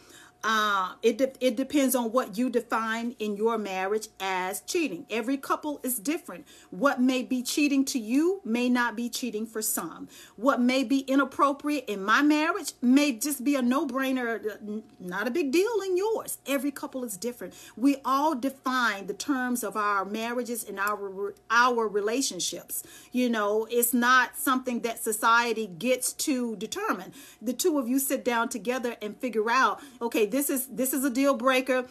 Uh, 0.46 0.92
it, 1.02 1.16
de- 1.16 1.32
it 1.40 1.56
depends 1.56 1.94
on 1.94 2.12
what 2.12 2.36
you 2.36 2.50
define 2.50 3.16
in 3.18 3.34
your 3.34 3.56
marriage 3.56 4.08
as 4.20 4.60
cheating. 4.60 5.06
Every 5.08 5.38
couple 5.38 5.80
is 5.82 5.98
different. 5.98 6.46
What 6.68 7.00
may 7.00 7.22
be 7.22 7.42
cheating 7.42 7.86
to 7.86 7.98
you 7.98 8.42
may 8.44 8.68
not 8.68 8.94
be 8.94 9.08
cheating 9.08 9.46
for 9.46 9.62
some. 9.62 10.06
What 10.36 10.60
may 10.60 10.84
be 10.84 10.98
inappropriate 11.00 11.86
in 11.86 12.04
my 12.04 12.20
marriage 12.20 12.74
may 12.82 13.12
just 13.12 13.42
be 13.42 13.56
a 13.56 13.62
no 13.62 13.86
brainer, 13.86 14.82
not 15.00 15.26
a 15.26 15.30
big 15.30 15.50
deal 15.50 15.80
in 15.82 15.96
yours. 15.96 16.36
Every 16.46 16.70
couple 16.70 17.04
is 17.04 17.16
different. 17.16 17.54
We 17.74 17.96
all 18.04 18.34
define 18.34 19.06
the 19.06 19.14
terms 19.14 19.64
of 19.64 19.78
our 19.78 20.04
marriages 20.04 20.62
and 20.62 20.78
our, 20.78 21.34
our 21.50 21.88
relationships. 21.88 22.82
You 23.12 23.30
know, 23.30 23.66
it's 23.70 23.94
not 23.94 24.36
something 24.36 24.80
that 24.80 25.02
society 25.02 25.66
gets 25.66 26.12
to 26.12 26.54
determine. 26.56 27.14
The 27.40 27.54
two 27.54 27.78
of 27.78 27.88
you 27.88 27.98
sit 27.98 28.26
down 28.26 28.50
together 28.50 28.96
and 29.00 29.16
figure 29.16 29.50
out, 29.50 29.80
okay, 30.02 30.26
this 30.34 30.50
is 30.50 30.66
this 30.66 30.92
is 30.92 31.04
a 31.04 31.10
deal 31.10 31.34
breaker 31.34 31.86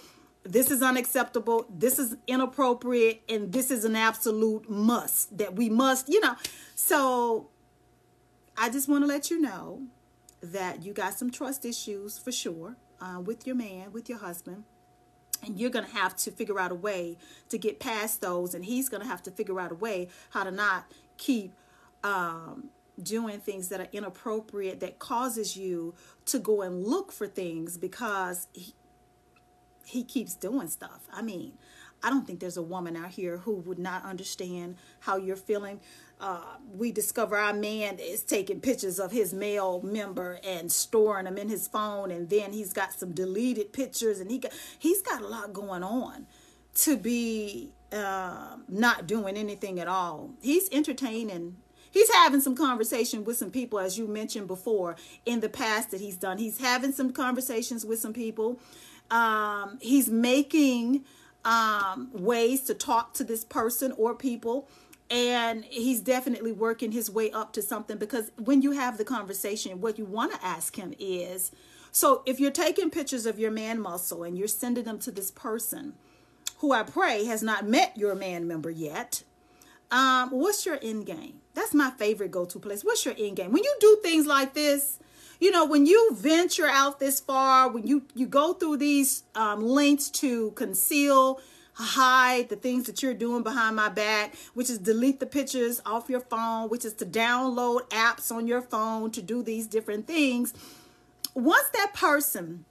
this 0.46 0.70
is 0.70 0.82
unacceptable, 0.82 1.66
this 1.70 2.00
is 2.00 2.18
inappropriate, 2.28 3.24
and 3.30 3.52
this 3.52 3.72
is 3.72 3.86
an 3.86 3.96
absolute 3.96 4.70
must 4.70 5.38
that 5.38 5.56
we 5.56 5.70
must, 5.70 6.10
you 6.10 6.20
know. 6.20 6.36
So 6.76 7.48
I 8.58 8.70
just 8.70 8.90
want 8.90 9.04
to 9.04 9.08
let 9.08 9.32
you 9.32 9.40
know 9.40 9.84
that 10.42 10.84
you 10.84 10.92
got 10.92 11.14
some 11.14 11.32
trust 11.32 11.64
issues 11.64 12.20
for 12.20 12.32
sure 12.32 12.76
uh, 13.00 13.22
with 13.22 13.48
your 13.48 13.56
man, 13.56 13.94
with 13.94 14.10
your 14.10 14.18
husband. 14.18 14.66
And 15.46 15.60
you're 15.60 15.70
going 15.70 15.86
to 15.86 15.92
have 15.92 16.16
to 16.18 16.32
figure 16.32 16.60
out 16.60 16.72
a 16.72 16.76
way 16.76 17.18
to 17.50 17.58
get 17.58 17.80
past 17.80 18.22
those. 18.22 18.54
And 18.54 18.64
he's 18.64 18.88
going 18.88 19.02
to 19.02 19.08
have 19.08 19.24
to 19.24 19.32
figure 19.32 19.60
out 19.60 19.72
a 19.72 19.76
way 19.76 20.08
how 20.30 20.44
to 20.44 20.52
not 20.52 20.86
keep 21.18 21.54
um, 22.04 22.70
doing 23.02 23.40
things 23.40 23.70
that 23.70 23.80
are 23.80 23.88
inappropriate 23.92 24.80
that 24.82 25.00
causes 25.00 25.58
you 25.58 25.94
to 26.26 26.40
go 26.40 26.62
and 26.62 26.84
look 26.86 27.12
for 27.12 27.28
things 27.28 27.78
because 27.78 28.48
he, 28.54 28.74
he 29.86 30.04
keeps 30.04 30.36
doing 30.36 30.68
stuff. 30.68 31.08
I 31.12 31.22
mean, 31.22 31.54
I 32.04 32.10
don't 32.10 32.28
think 32.28 32.40
there's 32.40 32.58
a 32.58 32.62
woman 32.62 32.98
out 32.98 33.12
here 33.12 33.38
who 33.38 33.56
would 33.56 33.80
not 33.80 34.04
understand 34.04 34.76
how 35.00 35.16
you're 35.16 35.38
feeling. 35.38 35.80
Uh, 36.20 36.58
we 36.74 36.92
discover 36.92 37.38
our 37.38 37.54
man 37.54 37.98
is 37.98 38.24
taking 38.24 38.60
pictures 38.60 39.00
of 39.00 39.12
his 39.12 39.34
male 39.34 39.82
member 39.82 40.40
and 40.44 40.72
storing 40.72 41.26
them 41.26 41.38
in 41.38 41.50
his 41.50 41.68
phone, 41.68 42.12
and 42.12 42.30
then 42.30 42.52
he's 42.52 42.74
got 42.74 42.92
some 42.94 43.14
deleted 43.14 43.72
pictures, 43.72 44.20
and 44.20 44.30
he 44.30 44.38
got 44.38 44.52
he's 44.78 45.02
got 45.02 45.22
a 45.22 45.28
lot 45.28 45.54
going 45.54 45.84
on 45.84 46.28
to 46.76 46.98
be 46.98 47.72
uh, 47.92 48.58
not 48.68 49.08
doing 49.08 49.38
anything 49.38 49.80
at 49.80 49.88
all. 49.88 50.32
He's 50.42 50.70
entertaining 50.72 51.56
he's 51.94 52.12
having 52.12 52.42
some 52.42 52.56
conversation 52.56 53.24
with 53.24 53.38
some 53.38 53.52
people 53.52 53.80
as 53.80 53.98
you 53.98 54.08
mentioned 54.08 54.48
before 54.48 54.98
in 55.26 55.40
the 55.40 55.50
past 55.50 55.92
that 55.92 56.02
he's 56.02 56.18
done. 56.18 56.38
He's 56.38 56.60
having 56.60 56.92
some 56.92 57.14
conversations 57.14 57.86
with 57.86 58.00
some 58.00 58.14
people. 58.14 58.60
Um, 59.10 59.78
he's 59.82 60.10
making 60.10 61.06
um, 61.46 62.10
ways 62.14 62.62
to 62.64 62.74
talk 62.74 63.14
to 63.14 63.24
this 63.24 63.44
person 63.46 63.94
or 63.98 64.16
people 64.16 64.68
and 65.10 65.66
he's 65.66 66.02
definitely 66.02 66.52
working 66.52 66.92
his 66.92 67.12
way 67.12 67.30
up 67.32 67.54
to 67.54 67.62
something 67.62 67.98
because 67.98 68.32
when 68.38 68.62
you 68.62 68.72
have 68.72 68.98
the 68.98 69.06
conversation 69.06 69.82
what 69.82 69.98
you 69.98 70.06
want 70.06 70.34
to 70.34 70.46
ask 70.46 70.76
him 70.76 70.94
is 70.98 71.52
so 71.92 72.24
if 72.26 72.40
you're 72.40 72.52
taking 72.52 72.90
pictures 72.90 73.26
of 73.26 73.38
your 73.38 73.52
man 73.52 73.80
muscle 73.80 74.24
and 74.24 74.38
you're 74.38 74.48
sending 74.48 74.86
them 74.86 74.98
to 74.98 75.12
this 75.12 75.30
person 75.32 75.94
who 76.60 76.72
i 76.72 76.82
pray 76.82 77.26
has 77.26 77.44
not 77.44 77.68
met 77.68 77.96
your 77.98 78.16
man 78.16 78.48
member 78.48 78.70
yet 78.70 79.24
um, 79.94 80.32
what's 80.32 80.66
your 80.66 80.80
end 80.82 81.06
game 81.06 81.40
that's 81.54 81.74
my 81.74 81.92
favorite 81.92 82.32
go-to 82.32 82.60
place. 82.60 82.84
What's 82.84 83.06
your 83.06 83.16
end 83.18 83.36
game? 83.38 83.52
When 83.52 83.64
you 83.64 83.76
do 83.80 84.00
things 84.02 84.26
like 84.26 84.54
this, 84.54 85.00
you 85.40 85.52
know, 85.52 85.66
when 85.66 85.86
you 85.86 86.16
venture 86.16 86.68
out 86.68 87.00
this 87.00 87.20
far, 87.20 87.70
when 87.70 87.86
you 87.86 88.04
you 88.16 88.26
go 88.26 88.54
through 88.54 88.78
these 88.78 89.24
um, 89.36 89.62
links 89.62 90.10
to 90.10 90.52
conceal, 90.52 91.42
hide 91.74 92.50
the 92.50 92.56
things 92.56 92.86
that 92.86 93.04
you're 93.04 93.14
doing 93.14 93.44
behind 93.44 93.76
my 93.76 93.90
back, 93.90 94.36
which 94.54 94.70
is 94.70 94.80
delete 94.80 95.20
the 95.20 95.26
pictures 95.26 95.82
off 95.86 96.10
your 96.10 96.22
phone, 96.22 96.70
which 96.70 96.86
is 96.86 96.94
to 96.94 97.06
download 97.06 97.88
apps 97.90 98.32
on 98.32 98.48
your 98.48 98.62
phone 98.62 99.12
to 99.12 99.22
do 99.22 99.44
these 99.44 99.68
different 99.68 100.08
things. 100.08 100.54
Once 101.36 101.68
that 101.70 101.94
person, 101.94 102.66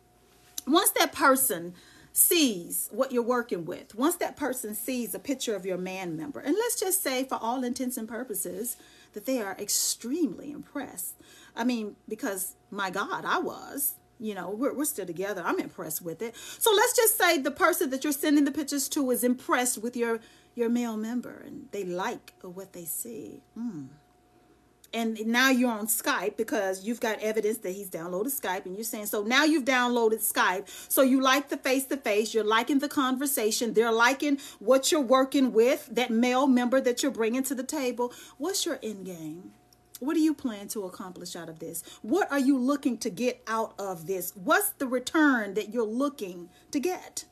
once 0.66 0.90
that 0.90 1.12
person 1.12 1.74
sees 2.12 2.88
what 2.92 3.12
you're 3.12 3.22
working 3.22 3.64
with, 3.64 3.94
once 3.94 4.16
that 4.16 4.36
person 4.36 4.74
sees 4.74 5.14
a 5.14 5.18
picture 5.18 5.56
of 5.56 5.64
your 5.64 5.78
man 5.78 6.16
member, 6.16 6.40
and 6.40 6.54
let's 6.54 6.78
just 6.78 7.02
say, 7.02 7.24
for 7.24 7.38
all 7.40 7.64
intents 7.64 7.96
and 7.96 8.08
purposes, 8.08 8.76
that 9.14 9.26
they 9.26 9.40
are 9.40 9.56
extremely 9.58 10.50
impressed. 10.50 11.14
I 11.56 11.64
mean, 11.64 11.96
because 12.08 12.54
my 12.70 12.90
God, 12.90 13.24
I 13.24 13.38
was. 13.38 13.94
You 14.18 14.36
know, 14.36 14.50
we're, 14.50 14.72
we're 14.72 14.84
still 14.84 15.06
together. 15.06 15.42
I'm 15.44 15.58
impressed 15.58 16.00
with 16.00 16.22
it. 16.22 16.36
So 16.36 16.70
let's 16.72 16.94
just 16.94 17.18
say 17.18 17.38
the 17.38 17.50
person 17.50 17.90
that 17.90 18.04
you're 18.04 18.12
sending 18.12 18.44
the 18.44 18.52
pictures 18.52 18.88
to 18.90 19.10
is 19.10 19.24
impressed 19.24 19.78
with 19.78 19.96
your 19.96 20.20
your 20.54 20.68
male 20.68 20.96
member 20.98 21.42
and 21.44 21.66
they 21.72 21.82
like 21.82 22.34
what 22.42 22.72
they 22.72 22.84
see. 22.84 23.40
Mm 23.58 23.88
and 24.94 25.24
now 25.26 25.50
you're 25.50 25.70
on 25.70 25.86
Skype 25.86 26.36
because 26.36 26.84
you've 26.84 27.00
got 27.00 27.18
evidence 27.20 27.58
that 27.58 27.70
he's 27.70 27.90
downloaded 27.90 28.38
Skype 28.38 28.66
and 28.66 28.74
you're 28.74 28.84
saying 28.84 29.06
so 29.06 29.22
now 29.22 29.44
you've 29.44 29.64
downloaded 29.64 30.20
Skype. 30.20 30.68
So 30.90 31.02
you 31.02 31.20
like 31.20 31.48
the 31.48 31.56
face 31.56 31.84
to 31.86 31.96
face 31.96 32.34
you're 32.34 32.44
liking 32.44 32.78
the 32.78 32.88
conversation 32.88 33.74
they're 33.74 33.92
liking 33.92 34.38
what 34.58 34.92
you're 34.92 35.00
working 35.00 35.52
with 35.52 35.88
that 35.92 36.10
male 36.10 36.46
member 36.46 36.80
that 36.80 37.02
you're 37.02 37.12
bringing 37.12 37.42
to 37.44 37.54
the 37.54 37.62
table. 37.62 38.12
What's 38.38 38.66
your 38.66 38.78
end 38.82 39.06
game 39.06 39.52
what 40.02 40.14
do 40.14 40.20
you 40.20 40.34
plan 40.34 40.66
to 40.68 40.84
accomplish 40.84 41.36
out 41.36 41.48
of 41.48 41.60
this? 41.60 41.84
What 42.02 42.28
are 42.32 42.38
you 42.38 42.58
looking 42.58 42.98
to 42.98 43.08
get 43.08 43.40
out 43.46 43.74
of 43.78 44.08
this? 44.08 44.32
What's 44.34 44.70
the 44.70 44.88
return 44.88 45.54
that 45.54 45.72
you're 45.72 45.86
looking 45.86 46.48
to 46.72 46.80
get 46.80 47.26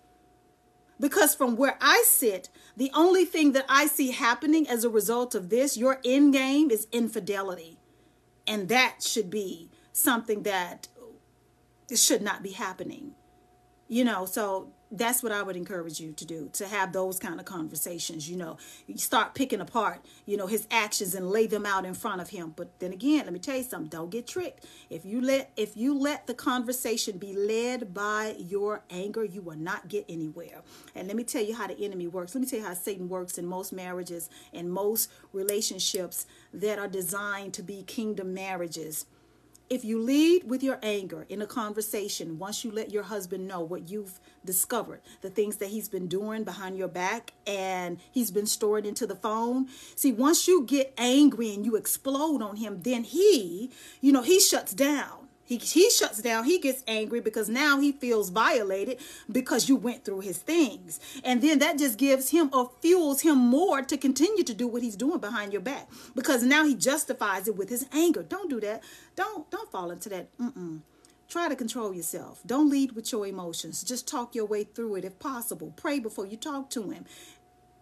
because 1.00 1.34
from 1.34 1.56
where 1.56 1.76
I 1.80 2.04
sit, 2.06 2.50
the 2.76 2.90
only 2.94 3.24
thing 3.24 3.52
that 3.52 3.64
I 3.68 3.86
see 3.86 4.10
happening 4.10 4.68
as 4.68 4.84
a 4.84 4.90
result 4.90 5.34
of 5.34 5.48
this, 5.48 5.76
your 5.76 5.98
end 6.04 6.34
game 6.34 6.70
is 6.70 6.86
infidelity. 6.92 7.78
And 8.46 8.68
that 8.68 9.02
should 9.02 9.30
be 9.30 9.70
something 9.92 10.42
that 10.42 10.88
should 11.94 12.22
not 12.22 12.42
be 12.42 12.52
happening. 12.52 13.12
You 13.88 14.04
know, 14.04 14.26
so 14.26 14.72
that's 14.90 15.22
what 15.22 15.32
I 15.32 15.42
would 15.42 15.56
encourage 15.56 16.00
you 16.00 16.12
to 16.12 16.24
do 16.24 16.50
to 16.54 16.66
have 16.66 16.92
those 16.92 17.18
kind 17.18 17.38
of 17.38 17.46
conversations. 17.46 18.28
You 18.28 18.36
know, 18.36 18.56
you 18.86 18.98
start 18.98 19.34
picking 19.34 19.60
apart, 19.60 20.04
you 20.26 20.36
know, 20.36 20.46
his 20.46 20.66
actions 20.70 21.14
and 21.14 21.30
lay 21.30 21.46
them 21.46 21.64
out 21.64 21.84
in 21.84 21.94
front 21.94 22.20
of 22.20 22.30
him. 22.30 22.52
But 22.56 22.78
then 22.80 22.92
again, 22.92 23.24
let 23.24 23.32
me 23.32 23.38
tell 23.38 23.56
you 23.56 23.62
something. 23.62 23.88
Don't 23.88 24.10
get 24.10 24.26
tricked. 24.26 24.66
If 24.88 25.04
you 25.04 25.20
let 25.20 25.52
if 25.56 25.76
you 25.76 25.96
let 25.96 26.26
the 26.26 26.34
conversation 26.34 27.18
be 27.18 27.32
led 27.32 27.94
by 27.94 28.34
your 28.38 28.82
anger, 28.90 29.24
you 29.24 29.42
will 29.42 29.56
not 29.56 29.88
get 29.88 30.04
anywhere. 30.08 30.62
And 30.94 31.06
let 31.06 31.16
me 31.16 31.24
tell 31.24 31.42
you 31.42 31.54
how 31.54 31.68
the 31.68 31.84
enemy 31.84 32.06
works. 32.06 32.34
Let 32.34 32.40
me 32.40 32.46
tell 32.46 32.58
you 32.58 32.64
how 32.64 32.74
Satan 32.74 33.08
works 33.08 33.38
in 33.38 33.46
most 33.46 33.72
marriages 33.72 34.28
and 34.52 34.72
most 34.72 35.10
relationships 35.32 36.26
that 36.52 36.78
are 36.78 36.88
designed 36.88 37.54
to 37.54 37.62
be 37.62 37.82
kingdom 37.82 38.34
marriages 38.34 39.06
if 39.70 39.84
you 39.84 40.02
lead 40.02 40.50
with 40.50 40.64
your 40.64 40.80
anger 40.82 41.24
in 41.28 41.40
a 41.40 41.46
conversation, 41.46 42.38
once 42.38 42.64
you 42.64 42.72
let 42.72 42.90
your 42.90 43.04
husband 43.04 43.46
know 43.46 43.60
what 43.60 43.88
you've 43.88 44.18
discovered, 44.44 45.00
the 45.20 45.30
things 45.30 45.58
that 45.58 45.68
he's 45.68 45.88
been 45.88 46.08
doing 46.08 46.42
behind 46.42 46.76
your 46.76 46.88
back 46.88 47.32
and 47.46 48.00
he's 48.10 48.32
been 48.32 48.46
stored 48.46 48.84
into 48.84 49.06
the 49.06 49.14
phone. 49.14 49.68
See, 49.94 50.10
once 50.10 50.48
you 50.48 50.64
get 50.64 50.92
angry 50.98 51.54
and 51.54 51.64
you 51.64 51.76
explode 51.76 52.42
on 52.42 52.56
him, 52.56 52.82
then 52.82 53.04
he, 53.04 53.70
you 54.00 54.10
know, 54.10 54.22
he 54.22 54.40
shuts 54.40 54.74
down 54.74 55.29
he, 55.50 55.56
he 55.56 55.90
shuts 55.90 56.22
down. 56.22 56.44
He 56.44 56.60
gets 56.60 56.84
angry 56.86 57.18
because 57.18 57.48
now 57.48 57.80
he 57.80 57.90
feels 57.90 58.30
violated 58.30 58.98
because 59.30 59.68
you 59.68 59.74
went 59.74 60.04
through 60.04 60.20
his 60.20 60.38
things. 60.38 61.00
And 61.24 61.42
then 61.42 61.58
that 61.58 61.76
just 61.76 61.98
gives 61.98 62.30
him 62.30 62.50
or 62.52 62.70
fuels 62.80 63.22
him 63.22 63.38
more 63.38 63.82
to 63.82 63.96
continue 63.96 64.44
to 64.44 64.54
do 64.54 64.68
what 64.68 64.84
he's 64.84 64.94
doing 64.94 65.18
behind 65.18 65.52
your 65.52 65.60
back 65.60 65.88
because 66.14 66.44
now 66.44 66.64
he 66.64 66.76
justifies 66.76 67.48
it 67.48 67.56
with 67.56 67.68
his 67.68 67.84
anger. 67.92 68.22
Don't 68.22 68.48
do 68.48 68.60
that. 68.60 68.84
Don't 69.16 69.50
don't 69.50 69.72
fall 69.72 69.90
into 69.90 70.08
that. 70.10 70.38
Mm-mm. 70.38 70.82
Try 71.28 71.48
to 71.48 71.56
control 71.56 71.92
yourself. 71.92 72.40
Don't 72.46 72.70
lead 72.70 72.92
with 72.92 73.10
your 73.10 73.26
emotions. 73.26 73.82
Just 73.82 74.06
talk 74.06 74.36
your 74.36 74.46
way 74.46 74.62
through 74.62 74.96
it 74.96 75.04
if 75.04 75.18
possible. 75.18 75.72
Pray 75.76 75.98
before 75.98 76.26
you 76.26 76.36
talk 76.36 76.70
to 76.70 76.90
him 76.90 77.04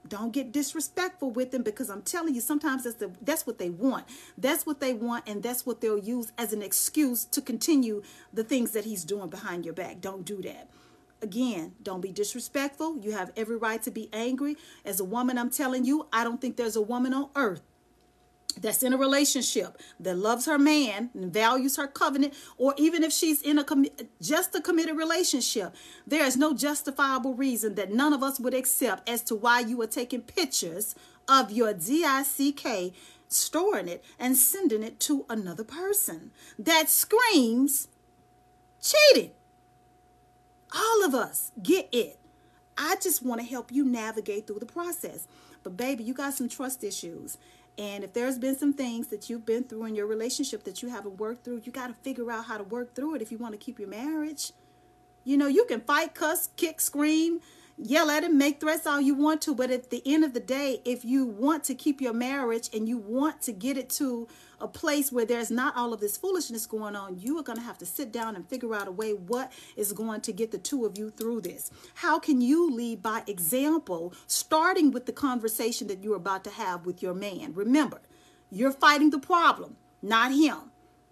don't 0.08 0.32
get 0.32 0.52
disrespectful 0.52 1.30
with 1.30 1.50
them 1.50 1.62
because 1.62 1.90
I'm 1.90 2.02
telling 2.02 2.34
you, 2.34 2.40
sometimes 2.40 2.84
that's 2.84 2.96
the 2.96 3.10
that's 3.20 3.46
what 3.46 3.58
they 3.58 3.70
want. 3.70 4.06
That's 4.36 4.66
what 4.66 4.80
they 4.80 4.92
want, 4.92 5.28
and 5.28 5.42
that's 5.42 5.66
what 5.66 5.80
they'll 5.80 5.98
use 5.98 6.32
as 6.38 6.52
an 6.52 6.62
excuse 6.62 7.24
to 7.26 7.40
continue 7.40 8.02
the 8.32 8.44
things 8.44 8.72
that 8.72 8.84
he's 8.84 9.04
doing 9.04 9.28
behind 9.28 9.64
your 9.64 9.74
back. 9.74 10.00
Don't 10.00 10.24
do 10.24 10.42
that. 10.42 10.70
Again, 11.20 11.74
don't 11.82 12.00
be 12.00 12.12
disrespectful. 12.12 12.98
You 12.98 13.12
have 13.12 13.32
every 13.36 13.56
right 13.56 13.82
to 13.82 13.90
be 13.90 14.08
angry. 14.12 14.56
As 14.84 15.00
a 15.00 15.04
woman, 15.04 15.36
I'm 15.36 15.50
telling 15.50 15.84
you, 15.84 16.06
I 16.12 16.22
don't 16.22 16.40
think 16.40 16.56
there's 16.56 16.76
a 16.76 16.82
woman 16.82 17.12
on 17.12 17.30
earth 17.34 17.62
that's 18.60 18.82
in 18.82 18.92
a 18.92 18.96
relationship 18.96 19.80
that 20.00 20.16
loves 20.16 20.46
her 20.46 20.58
man 20.58 21.10
and 21.14 21.32
values 21.32 21.76
her 21.76 21.86
covenant 21.86 22.34
or 22.56 22.74
even 22.76 23.02
if 23.02 23.12
she's 23.12 23.40
in 23.42 23.58
a 23.58 23.64
just 24.20 24.54
a 24.54 24.60
committed 24.60 24.96
relationship 24.96 25.74
there 26.06 26.24
is 26.24 26.36
no 26.36 26.54
justifiable 26.54 27.34
reason 27.34 27.74
that 27.74 27.92
none 27.92 28.12
of 28.12 28.22
us 28.22 28.40
would 28.40 28.54
accept 28.54 29.08
as 29.08 29.22
to 29.22 29.34
why 29.34 29.60
you 29.60 29.80
are 29.80 29.86
taking 29.86 30.20
pictures 30.20 30.94
of 31.28 31.50
your 31.50 31.72
dick 31.72 32.94
storing 33.28 33.88
it 33.88 34.02
and 34.18 34.36
sending 34.36 34.82
it 34.82 34.98
to 35.00 35.24
another 35.28 35.64
person. 35.64 36.30
That 36.58 36.88
screams 36.88 37.88
cheating. 38.82 39.32
All 40.74 41.04
of 41.04 41.14
us 41.14 41.52
get 41.62 41.88
it. 41.92 42.18
I 42.76 42.96
just 43.02 43.22
want 43.22 43.40
to 43.40 43.46
help 43.46 43.72
you 43.72 43.84
navigate 43.84 44.46
through 44.46 44.60
the 44.60 44.66
process. 44.66 45.26
But 45.62 45.76
baby 45.76 46.04
you 46.04 46.14
got 46.14 46.34
some 46.34 46.48
trust 46.48 46.84
issues 46.84 47.36
and 47.78 48.02
if 48.02 48.12
there's 48.12 48.38
been 48.38 48.58
some 48.58 48.72
things 48.72 49.06
that 49.08 49.30
you've 49.30 49.46
been 49.46 49.62
through 49.62 49.84
in 49.84 49.94
your 49.94 50.06
relationship 50.06 50.64
that 50.64 50.82
you 50.82 50.88
haven't 50.88 51.18
worked 51.18 51.44
through, 51.44 51.62
you 51.64 51.70
got 51.70 51.86
to 51.86 51.94
figure 51.94 52.28
out 52.30 52.44
how 52.46 52.58
to 52.58 52.64
work 52.64 52.94
through 52.94 53.14
it 53.14 53.22
if 53.22 53.30
you 53.30 53.38
want 53.38 53.52
to 53.52 53.58
keep 53.58 53.78
your 53.78 53.88
marriage. 53.88 54.52
You 55.24 55.36
know, 55.36 55.46
you 55.46 55.64
can 55.64 55.80
fight, 55.80 56.12
cuss, 56.12 56.48
kick, 56.56 56.80
scream, 56.80 57.40
yell 57.78 58.10
at 58.10 58.24
him, 58.24 58.36
make 58.36 58.60
threats 58.60 58.86
all 58.86 59.00
you 59.00 59.14
want 59.14 59.40
to, 59.42 59.54
but 59.54 59.70
at 59.70 59.90
the 59.90 60.02
end 60.04 60.24
of 60.24 60.34
the 60.34 60.40
day, 60.40 60.80
if 60.84 61.04
you 61.04 61.24
want 61.24 61.64
to 61.64 61.74
keep 61.74 62.00
your 62.00 62.12
marriage 62.12 62.68
and 62.72 62.88
you 62.88 62.98
want 62.98 63.40
to 63.42 63.52
get 63.52 63.76
it 63.76 63.88
to 63.90 64.26
a 64.60 64.66
place 64.66 65.12
where 65.12 65.24
there's 65.24 65.50
not 65.50 65.76
all 65.76 65.92
of 65.92 66.00
this 66.00 66.16
foolishness 66.16 66.66
going 66.66 66.96
on, 66.96 67.18
you 67.18 67.38
are 67.38 67.42
going 67.42 67.58
to 67.58 67.64
have 67.64 67.78
to 67.78 67.86
sit 67.86 68.10
down 68.10 68.34
and 68.34 68.48
figure 68.48 68.74
out 68.74 68.88
a 68.88 68.90
way 68.90 69.12
what 69.12 69.52
is 69.76 69.92
going 69.92 70.20
to 70.22 70.32
get 70.32 70.50
the 70.50 70.58
two 70.58 70.84
of 70.84 70.98
you 70.98 71.10
through 71.10 71.40
this. 71.40 71.70
How 71.94 72.18
can 72.18 72.40
you 72.40 72.70
lead 72.70 73.02
by 73.02 73.22
example, 73.26 74.12
starting 74.26 74.90
with 74.90 75.06
the 75.06 75.12
conversation 75.12 75.86
that 75.86 76.02
you're 76.02 76.16
about 76.16 76.44
to 76.44 76.50
have 76.50 76.84
with 76.84 77.02
your 77.02 77.14
man? 77.14 77.54
Remember, 77.54 78.00
you're 78.50 78.72
fighting 78.72 79.10
the 79.10 79.20
problem, 79.20 79.76
not 80.02 80.32
him. 80.32 80.58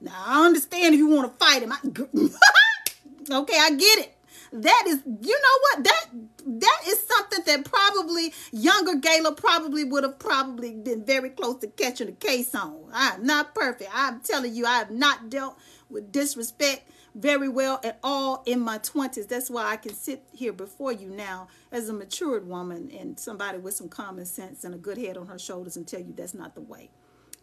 Now, 0.00 0.24
I 0.26 0.44
understand 0.44 0.94
if 0.94 0.98
you 0.98 1.08
want 1.08 1.32
to 1.32 1.44
fight 1.44 1.62
him. 1.62 1.72
I, 1.72 1.78
okay, 3.34 3.58
I 3.58 3.70
get 3.70 3.98
it 4.00 4.15
that 4.52 4.84
is 4.86 5.02
you 5.06 5.40
know 5.40 5.58
what 5.62 5.84
that 5.84 6.06
that 6.46 6.80
is 6.86 7.00
something 7.06 7.40
that 7.46 7.64
probably 7.64 8.32
younger 8.52 8.92
Gayla 8.94 9.36
probably 9.36 9.84
would 9.84 10.04
have 10.04 10.18
probably 10.18 10.72
been 10.74 11.04
very 11.04 11.30
close 11.30 11.60
to 11.60 11.66
catching 11.66 12.08
a 12.08 12.12
case 12.12 12.54
on. 12.54 12.76
I'm 12.92 13.24
not 13.24 13.54
perfect. 13.54 13.90
I'm 13.92 14.20
telling 14.20 14.54
you, 14.54 14.66
I 14.66 14.78
have 14.78 14.90
not 14.90 15.28
dealt 15.28 15.58
with 15.90 16.12
disrespect 16.12 16.88
very 17.16 17.48
well 17.48 17.80
at 17.82 17.98
all 18.04 18.42
in 18.46 18.60
my 18.60 18.78
20s. 18.78 19.26
That's 19.26 19.48
why 19.50 19.64
I 19.70 19.76
can 19.76 19.94
sit 19.94 20.22
here 20.32 20.52
before 20.52 20.92
you 20.92 21.08
now 21.08 21.48
as 21.72 21.88
a 21.88 21.92
matured 21.92 22.46
woman 22.46 22.90
and 22.96 23.18
somebody 23.18 23.58
with 23.58 23.74
some 23.74 23.88
common 23.88 24.26
sense 24.26 24.64
and 24.64 24.74
a 24.74 24.78
good 24.78 24.98
head 24.98 25.16
on 25.16 25.26
her 25.26 25.38
shoulders 25.38 25.76
and 25.76 25.88
tell 25.88 26.00
you 26.00 26.12
that's 26.14 26.34
not 26.34 26.54
the 26.54 26.60
way. 26.60 26.90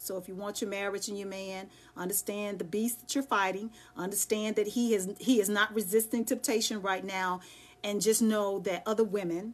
So 0.04 0.18
if 0.18 0.28
you 0.28 0.36
want 0.36 0.62
your 0.62 0.70
marriage 0.70 1.08
and 1.08 1.18
your 1.18 1.28
man, 1.28 1.70
understand 1.96 2.60
the 2.60 2.66
beast 2.66 3.02
that 3.02 3.16
you're 3.16 3.24
fighting, 3.24 3.72
understand 3.96 4.56
that 4.58 4.68
he 4.68 4.94
is 4.94 5.10
he 5.20 5.40
is 5.40 5.50
not 5.50 5.74
resisting 5.74 6.26
temptation 6.26 6.82
right 6.82 7.04
now, 7.04 7.42
and 7.84 8.02
just 8.02 8.22
know 8.22 8.60
that 8.60 8.84
other 8.86 9.04
women 9.04 9.54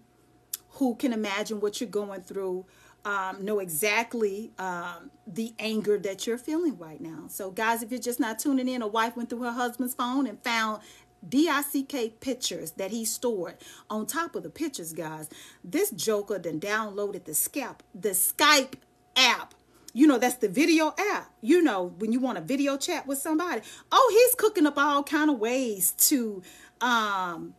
who 0.71 0.95
can 0.95 1.13
imagine 1.13 1.59
what 1.59 1.79
you're 1.79 1.89
going 1.89 2.21
through 2.21 2.65
um, 3.05 3.43
know 3.43 3.59
exactly 3.59 4.51
um, 4.57 5.12
the 5.25 5.53
anger 5.59 5.97
that 5.97 6.27
you're 6.27 6.38
feeling 6.38 6.77
right 6.77 6.99
now. 6.99 7.25
So, 7.27 7.51
guys, 7.51 7.81
if 7.81 7.91
you're 7.91 7.99
just 7.99 8.19
not 8.19 8.39
tuning 8.39 8.67
in, 8.67 8.81
a 8.81 8.88
wife 8.88 9.15
went 9.15 9.29
through 9.29 9.43
her 9.43 9.51
husband's 9.51 9.93
phone 9.93 10.27
and 10.27 10.41
found 10.43 10.81
DICK 11.27 12.19
pictures 12.19 12.71
that 12.71 12.91
he 12.91 13.05
stored. 13.05 13.55
On 13.89 14.05
top 14.05 14.35
of 14.35 14.43
the 14.43 14.49
pictures, 14.49 14.93
guys, 14.93 15.29
this 15.63 15.91
joker 15.91 16.39
then 16.39 16.59
downloaded 16.59 17.25
the 17.25 17.33
Skype, 17.33 17.79
the 17.93 18.09
Skype 18.09 18.73
app 19.15 19.53
you 19.93 20.08
know 20.08 20.17
that's 20.17 20.36
the 20.36 20.49
video 20.49 20.93
app. 21.12 21.32
You 21.41 21.62
know 21.62 21.93
when 21.97 22.12
you 22.12 22.19
want 22.19 22.38
a 22.38 22.41
video 22.41 22.78
chat 22.78 23.08
with 23.08 23.17
somebody. 23.17 23.62
Oh 23.91 24.10
he's 24.13 24.36
cooking 24.36 24.65
up 24.67 24.78
all 24.78 25.04
kind 25.04 25.30
of 25.30 25.39
ways 25.39 25.91
to 26.10 26.41
um 26.82 27.54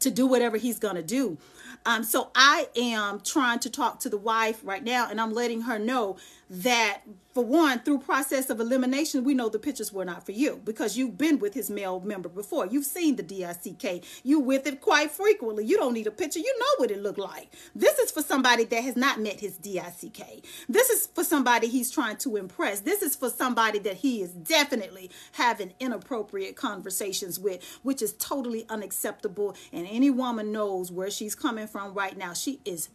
to 0.00 0.10
do 0.10 0.26
whatever 0.26 0.56
he's 0.56 0.78
gonna 0.78 1.02
do. 1.02 1.38
Um 1.84 2.02
so 2.04 2.30
i 2.34 2.68
am 2.76 3.20
trying 3.20 3.60
to 3.60 3.70
talk 3.70 4.00
to 4.00 4.08
the 4.08 4.18
wife 4.18 4.60
right 4.64 4.82
now 4.82 5.08
and 5.08 5.20
i'm 5.20 5.32
letting 5.32 5.62
her 5.62 5.78
know 5.78 6.16
that 6.48 7.02
for 7.34 7.44
one 7.44 7.80
through 7.80 7.98
process 7.98 8.50
of 8.50 8.60
elimination 8.60 9.24
we 9.24 9.34
know 9.34 9.48
the 9.48 9.58
pictures 9.58 9.92
were 9.92 10.04
not 10.04 10.24
for 10.24 10.32
you 10.32 10.60
because 10.64 10.96
you've 10.96 11.18
been 11.18 11.38
with 11.38 11.54
his 11.54 11.68
male 11.68 12.00
member 12.00 12.28
before. 12.28 12.66
You've 12.66 12.86
seen 12.86 13.16
the 13.16 13.22
dick 13.22 14.04
you 14.22 14.40
with 14.40 14.66
it 14.66 14.80
quite 14.80 15.10
frequently. 15.10 15.64
You 15.64 15.76
don't 15.76 15.94
need 15.94 16.06
a 16.06 16.10
picture. 16.10 16.38
You 16.38 16.58
know 16.58 16.66
what 16.78 16.90
it 16.90 17.02
looked 17.02 17.18
like. 17.18 17.52
This 17.74 17.98
is 17.98 18.10
for 18.10 18.22
somebody 18.22 18.64
that 18.64 18.82
has 18.84 18.96
not 18.96 19.20
met 19.20 19.40
his 19.40 19.56
dick 19.56 19.76
this 20.68 20.90
is 20.90 21.06
for 21.06 21.24
somebody 21.24 21.68
he's 21.68 21.90
trying 21.90 22.16
to 22.18 22.36
impress. 22.36 22.80
This 22.80 23.02
is 23.02 23.16
for 23.16 23.28
somebody 23.28 23.78
that 23.80 23.96
he 23.96 24.22
is 24.22 24.30
definitely 24.30 25.10
having 25.32 25.74
inappropriate 25.80 26.56
conversations 26.56 27.38
with 27.38 27.62
which 27.82 28.02
is 28.02 28.14
totally 28.14 28.66
unacceptable. 28.68 29.56
And 29.72 29.86
any 29.90 30.10
woman 30.10 30.52
knows 30.52 30.90
where 30.90 31.10
she's 31.10 31.34
coming 31.34 31.66
from 31.66 31.94
right 31.94 32.16
now. 32.16 32.32
She 32.32 32.60
is 32.64 32.88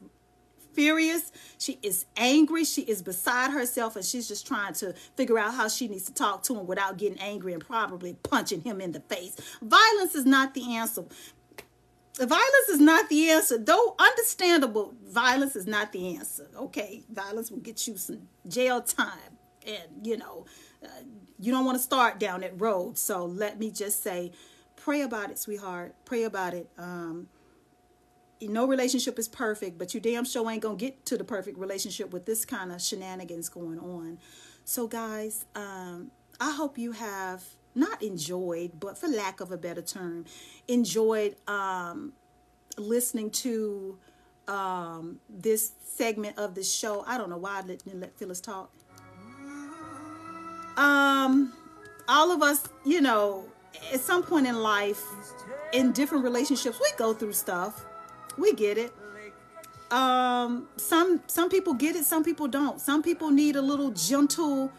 furious. 0.74 1.32
She 1.58 1.80
is 1.82 2.06
angry. 2.18 2.66
She 2.66 2.82
is 2.82 3.02
beside 3.02 3.52
herself, 3.52 3.96
and 3.96 4.06
she's 4.06 4.28
just 4.28 4.48
trying 4.48 4.74
to 4.76 4.94
figure 5.16 5.38
out 5.38 5.54
how 5.54 5.68
she 5.68 5.88
needs 5.88 6.06
to 6.06 6.14
talk 6.14 6.44
to 6.44 6.60
him 6.60 6.68
without 6.68 6.98
getting 6.98 7.20
angry 7.20 7.54
and 7.54 7.66
probably 7.66 8.16
punching 8.24 8.62
him 8.62 8.82
in 8.82 8.92
the 8.92 9.00
face. 9.02 9.36
Violence 9.62 10.16
is 10.16 10.26
not 10.26 10.54
the 10.54 10.76
answer. 10.76 11.06
Violence 12.18 12.70
is 12.70 12.80
not 12.80 13.10
the 13.10 13.30
answer, 13.32 13.58
though 13.58 13.96
understandable. 13.98 14.94
Violence 15.08 15.56
is 15.56 15.66
not 15.66 15.92
the 15.92 16.16
answer. 16.18 16.48
Okay, 16.56 17.04
violence 17.12 17.50
will 17.50 17.60
get 17.60 17.88
you 17.88 17.98
some 17.98 18.28
jail 18.48 18.82
time, 18.82 19.38
and 19.66 20.06
you 20.06 20.18
know, 20.18 20.46
uh, 20.84 20.88
you 21.40 21.52
don't 21.52 21.66
want 21.66 21.78
to 21.78 21.84
start 21.84 22.20
down 22.20 22.42
that 22.42 22.60
road. 22.60 22.98
So 22.98 23.26
let 23.26 23.60
me 23.60 23.72
just 23.72 24.04
say, 24.04 24.32
pray 24.76 25.02
about 25.02 25.32
it, 25.32 25.40
sweetheart. 25.40 25.96
Pray 26.06 26.24
about 26.24 26.54
it. 26.54 26.70
Um, 26.78 27.28
no 28.42 28.68
relationship 28.68 29.20
is 29.20 29.28
perfect, 29.28 29.78
but 29.78 29.94
you 29.94 30.00
damn 30.00 30.26
sure 30.26 30.50
ain't 30.50 30.62
gonna 30.62 30.76
get 30.76 31.06
to 31.08 31.18
the 31.18 31.24
perfect 31.24 31.58
relationship 31.58 32.12
with 32.12 32.26
this 32.26 32.46
kind 32.46 32.72
of 32.72 32.82
shenanigans 32.82 33.50
going 33.50 33.80
on. 33.80 34.18
So, 34.66 34.88
guys, 34.88 35.46
um, 35.56 36.12
I 36.40 36.52
hope 36.52 36.78
you 36.78 36.92
have 36.94 37.44
not 37.76 38.02
enjoyed, 38.02 38.80
but 38.80 38.98
for 38.98 39.08
lack 39.08 39.40
of 39.40 39.52
a 39.52 39.58
better 39.58 39.82
term, 39.82 40.26
enjoyed 40.68 41.36
um, 41.48 42.14
listening 42.78 43.30
to 43.32 43.98
um, 44.48 45.20
this 45.30 45.74
segment 45.84 46.38
of 46.38 46.56
the 46.56 46.64
show. 46.64 47.04
I 47.08 47.18
don't 47.18 47.30
know 47.30 47.38
why 47.38 47.60
I 47.60 47.62
didn't 47.62 48.00
let 48.00 48.18
Phyllis 48.18 48.42
talk. 48.42 48.72
Um, 50.78 51.54
all 52.08 52.32
of 52.32 52.42
us, 52.42 52.68
you 52.86 53.02
know, 53.02 53.46
at 53.94 54.00
some 54.00 54.24
point 54.24 54.48
in 54.48 54.62
life, 54.62 55.04
in 55.74 55.92
different 55.92 56.24
relationships, 56.24 56.80
we 56.80 56.90
go 56.98 57.14
through 57.14 57.34
stuff 57.34 57.86
we 58.38 58.54
get 58.54 58.78
it. 58.78 58.94
Um, 59.92 60.70
some 60.78 61.22
some 61.28 61.50
people 61.50 61.74
get 61.74 61.96
it, 61.96 62.06
some 62.06 62.24
people 62.24 62.48
don't. 62.48 62.80
Some 62.80 63.04
people 63.04 63.30
need 63.30 63.56
a 63.56 63.62
little 63.62 63.92
gentle 63.92 64.72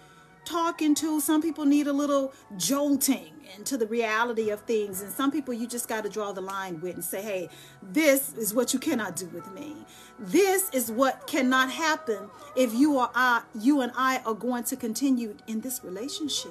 talking 0.44 0.94
to. 0.96 1.20
Some 1.20 1.42
people 1.42 1.64
need 1.64 1.86
a 1.86 1.92
little 1.92 2.32
jolting 2.56 3.32
into 3.56 3.76
the 3.76 3.86
reality 3.86 4.50
of 4.50 4.60
things. 4.62 5.02
And 5.02 5.12
some 5.12 5.30
people 5.30 5.54
you 5.54 5.66
just 5.66 5.88
got 5.88 6.04
to 6.04 6.10
draw 6.10 6.32
the 6.32 6.40
line 6.40 6.80
with 6.80 6.94
and 6.94 7.04
say, 7.04 7.22
hey, 7.22 7.48
this 7.82 8.34
is 8.34 8.54
what 8.54 8.72
you 8.72 8.78
cannot 8.78 9.16
do 9.16 9.26
with 9.26 9.50
me. 9.52 9.76
This 10.18 10.70
is 10.70 10.90
what 10.90 11.26
cannot 11.26 11.70
happen 11.70 12.30
if 12.56 12.74
you 12.74 12.98
or 12.98 13.10
I, 13.14 13.42
you 13.54 13.82
and 13.82 13.92
I 13.94 14.22
are 14.24 14.34
going 14.34 14.64
to 14.64 14.76
continue 14.76 15.36
in 15.46 15.60
this 15.60 15.84
relationship. 15.84 16.50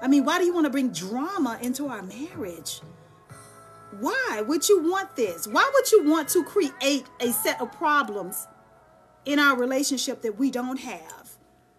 I 0.00 0.08
mean, 0.08 0.24
why 0.24 0.38
do 0.38 0.44
you 0.44 0.54
want 0.54 0.64
to 0.64 0.70
bring 0.70 0.90
drama 0.90 1.58
into 1.60 1.88
our 1.88 2.02
marriage? 2.02 2.80
Why 4.00 4.42
would 4.46 4.68
you 4.68 4.82
want 4.82 5.16
this? 5.16 5.46
Why 5.46 5.68
would 5.74 5.90
you 5.92 6.04
want 6.04 6.28
to 6.30 6.44
create 6.44 7.06
a 7.20 7.32
set 7.32 7.60
of 7.60 7.72
problems 7.72 8.46
in 9.24 9.38
our 9.38 9.56
relationship 9.56 10.22
that 10.22 10.38
we 10.38 10.50
don't 10.50 10.80
have? 10.80 11.30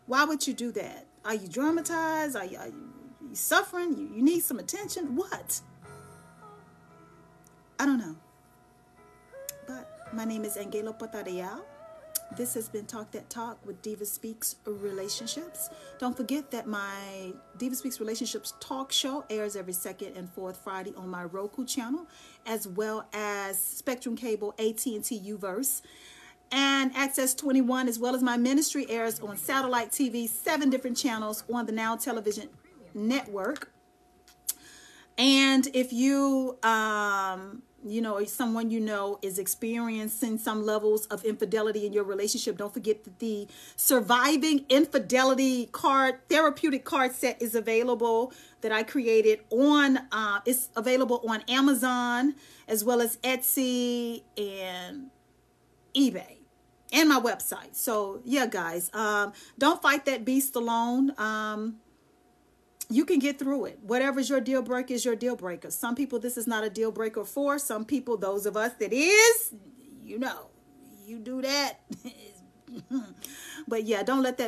Why 0.06 0.24
would 0.26 0.48
you 0.48 0.54
do 0.54 0.72
that? 0.74 1.06
Are 1.26 1.36
you 1.36 1.48
dramatized? 1.48 2.36
Are 2.36 2.46
you, 2.46 2.58
are 2.58 2.68
you, 2.68 2.90
are 3.22 3.30
you 3.30 3.36
suffering? 3.36 3.98
You, 3.98 4.10
you 4.16 4.22
need 4.22 4.42
some 4.42 4.60
attention? 4.60 5.16
What? 5.16 5.62
I 7.80 7.86
don't 7.86 8.00
know. 8.00 8.16
But 9.68 10.14
my 10.14 10.26
name 10.26 10.46
is 10.46 10.58
Angelo 10.58 10.94
Potarea. 10.94 11.62
This 12.36 12.54
has 12.56 12.68
been 12.68 12.86
Talk 12.86 13.12
That 13.12 13.30
Talk 13.30 13.66
with 13.66 13.82
Diva 13.82 14.06
Speaks 14.06 14.58
Relationships. 14.66 15.70
Don't 15.98 16.16
forget 16.16 16.52
that 16.52 16.68
my 16.68 17.32
Diva 17.58 17.76
Speaks 17.76 18.00
Relationships 18.00 18.54
talk 18.60 18.92
show 18.92 19.24
airs 19.30 19.56
every 19.56 19.74
second 19.74 20.18
and 20.18 20.30
fourth 20.30 20.58
Friday 20.58 20.94
on 20.98 21.10
my 21.10 21.24
Roku 21.24 21.66
channel, 21.66 22.06
as 22.46 22.68
well 22.68 23.08
as 23.14 23.58
Spectrum 23.60 24.16
Cable 24.16 24.54
AT&T 24.60 25.00
Uverse. 25.02 25.82
And 26.52 26.96
Access 26.96 27.34
21, 27.34 27.88
as 27.88 27.98
well 27.98 28.14
as 28.14 28.22
my 28.22 28.38
ministry, 28.38 28.86
airs 28.90 29.20
on 29.20 29.38
satellite 29.38 29.92
TV, 29.92 30.28
seven 30.28 30.70
different 30.70 30.98
channels 30.98 31.44
on 31.52 31.66
the 31.66 31.72
Now 31.72 31.96
Television 31.96 32.50
Network. 32.94 33.72
And 35.18 35.68
if 35.74 35.92
you 35.92 36.58
um, 36.62 37.64
you 37.86 38.02
know, 38.02 38.24
someone 38.26 38.70
you 38.70 38.80
know 38.80 39.20
is 39.22 39.40
experiencing 39.40 40.38
some 40.38 40.66
levels 40.66 41.06
of 41.08 41.24
infidelity 41.24 41.86
in 41.86 41.94
your 41.94 42.04
relationship, 42.04 42.58
don't 42.58 42.74
forget 42.74 43.04
that 43.04 43.20
the 43.20 43.48
surviving 43.76 44.66
infidelity 44.70 45.68
card 45.68 46.16
therapeutic 46.30 46.84
card 46.84 47.14
set 47.14 47.42
is 47.42 47.56
available 47.56 48.34
that 48.62 48.72
I 48.72 48.84
created 48.84 49.42
on 49.50 50.00
uh, 50.12 50.40
it's 50.46 50.70
available 50.76 51.24
on 51.28 51.42
Amazon 51.48 52.36
as 52.68 52.84
well 52.84 53.02
as 53.02 53.18
Etsy 53.18 54.24
and 54.38 55.10
eBay 55.96 56.38
and 56.92 57.10
my 57.10 57.20
website. 57.20 57.76
So 57.76 58.22
yeah, 58.26 58.48
guys, 58.48 58.90
um, 58.94 59.34
don't 59.58 59.82
fight 59.82 60.06
that 60.06 60.26
beast 60.26 60.56
alone. 60.56 61.14
Um, 61.18 61.78
you 62.90 63.06
can 63.06 63.20
get 63.20 63.40
through 63.40 63.66
it. 63.66 63.80
Whatever's 63.82 64.30
your 64.30 64.40
deal 64.40 64.62
breaker 64.62 64.94
is 64.94 65.04
your 65.04 65.16
deal 65.16 65.36
breaker. 65.36 65.72
Some 65.72 65.96
people, 65.96 66.20
this 66.20 66.38
is 66.38 66.48
not 66.48 66.64
a 66.64 66.70
deal 66.70 66.92
breaker 66.92 67.24
for. 67.26 67.60
Some 67.60 67.86
people, 67.86 68.18
those 68.18 68.46
of 68.46 68.56
us 68.56 68.74
that 68.80 68.94
is, 68.94 69.54
you 70.04 70.20
know, 70.20 70.48
you 71.06 71.20
do 71.20 71.42
that. 71.42 71.80
but 73.68 73.84
yeah, 73.84 74.04
don't 74.04 74.22
let 74.22 74.38
that 74.38 74.46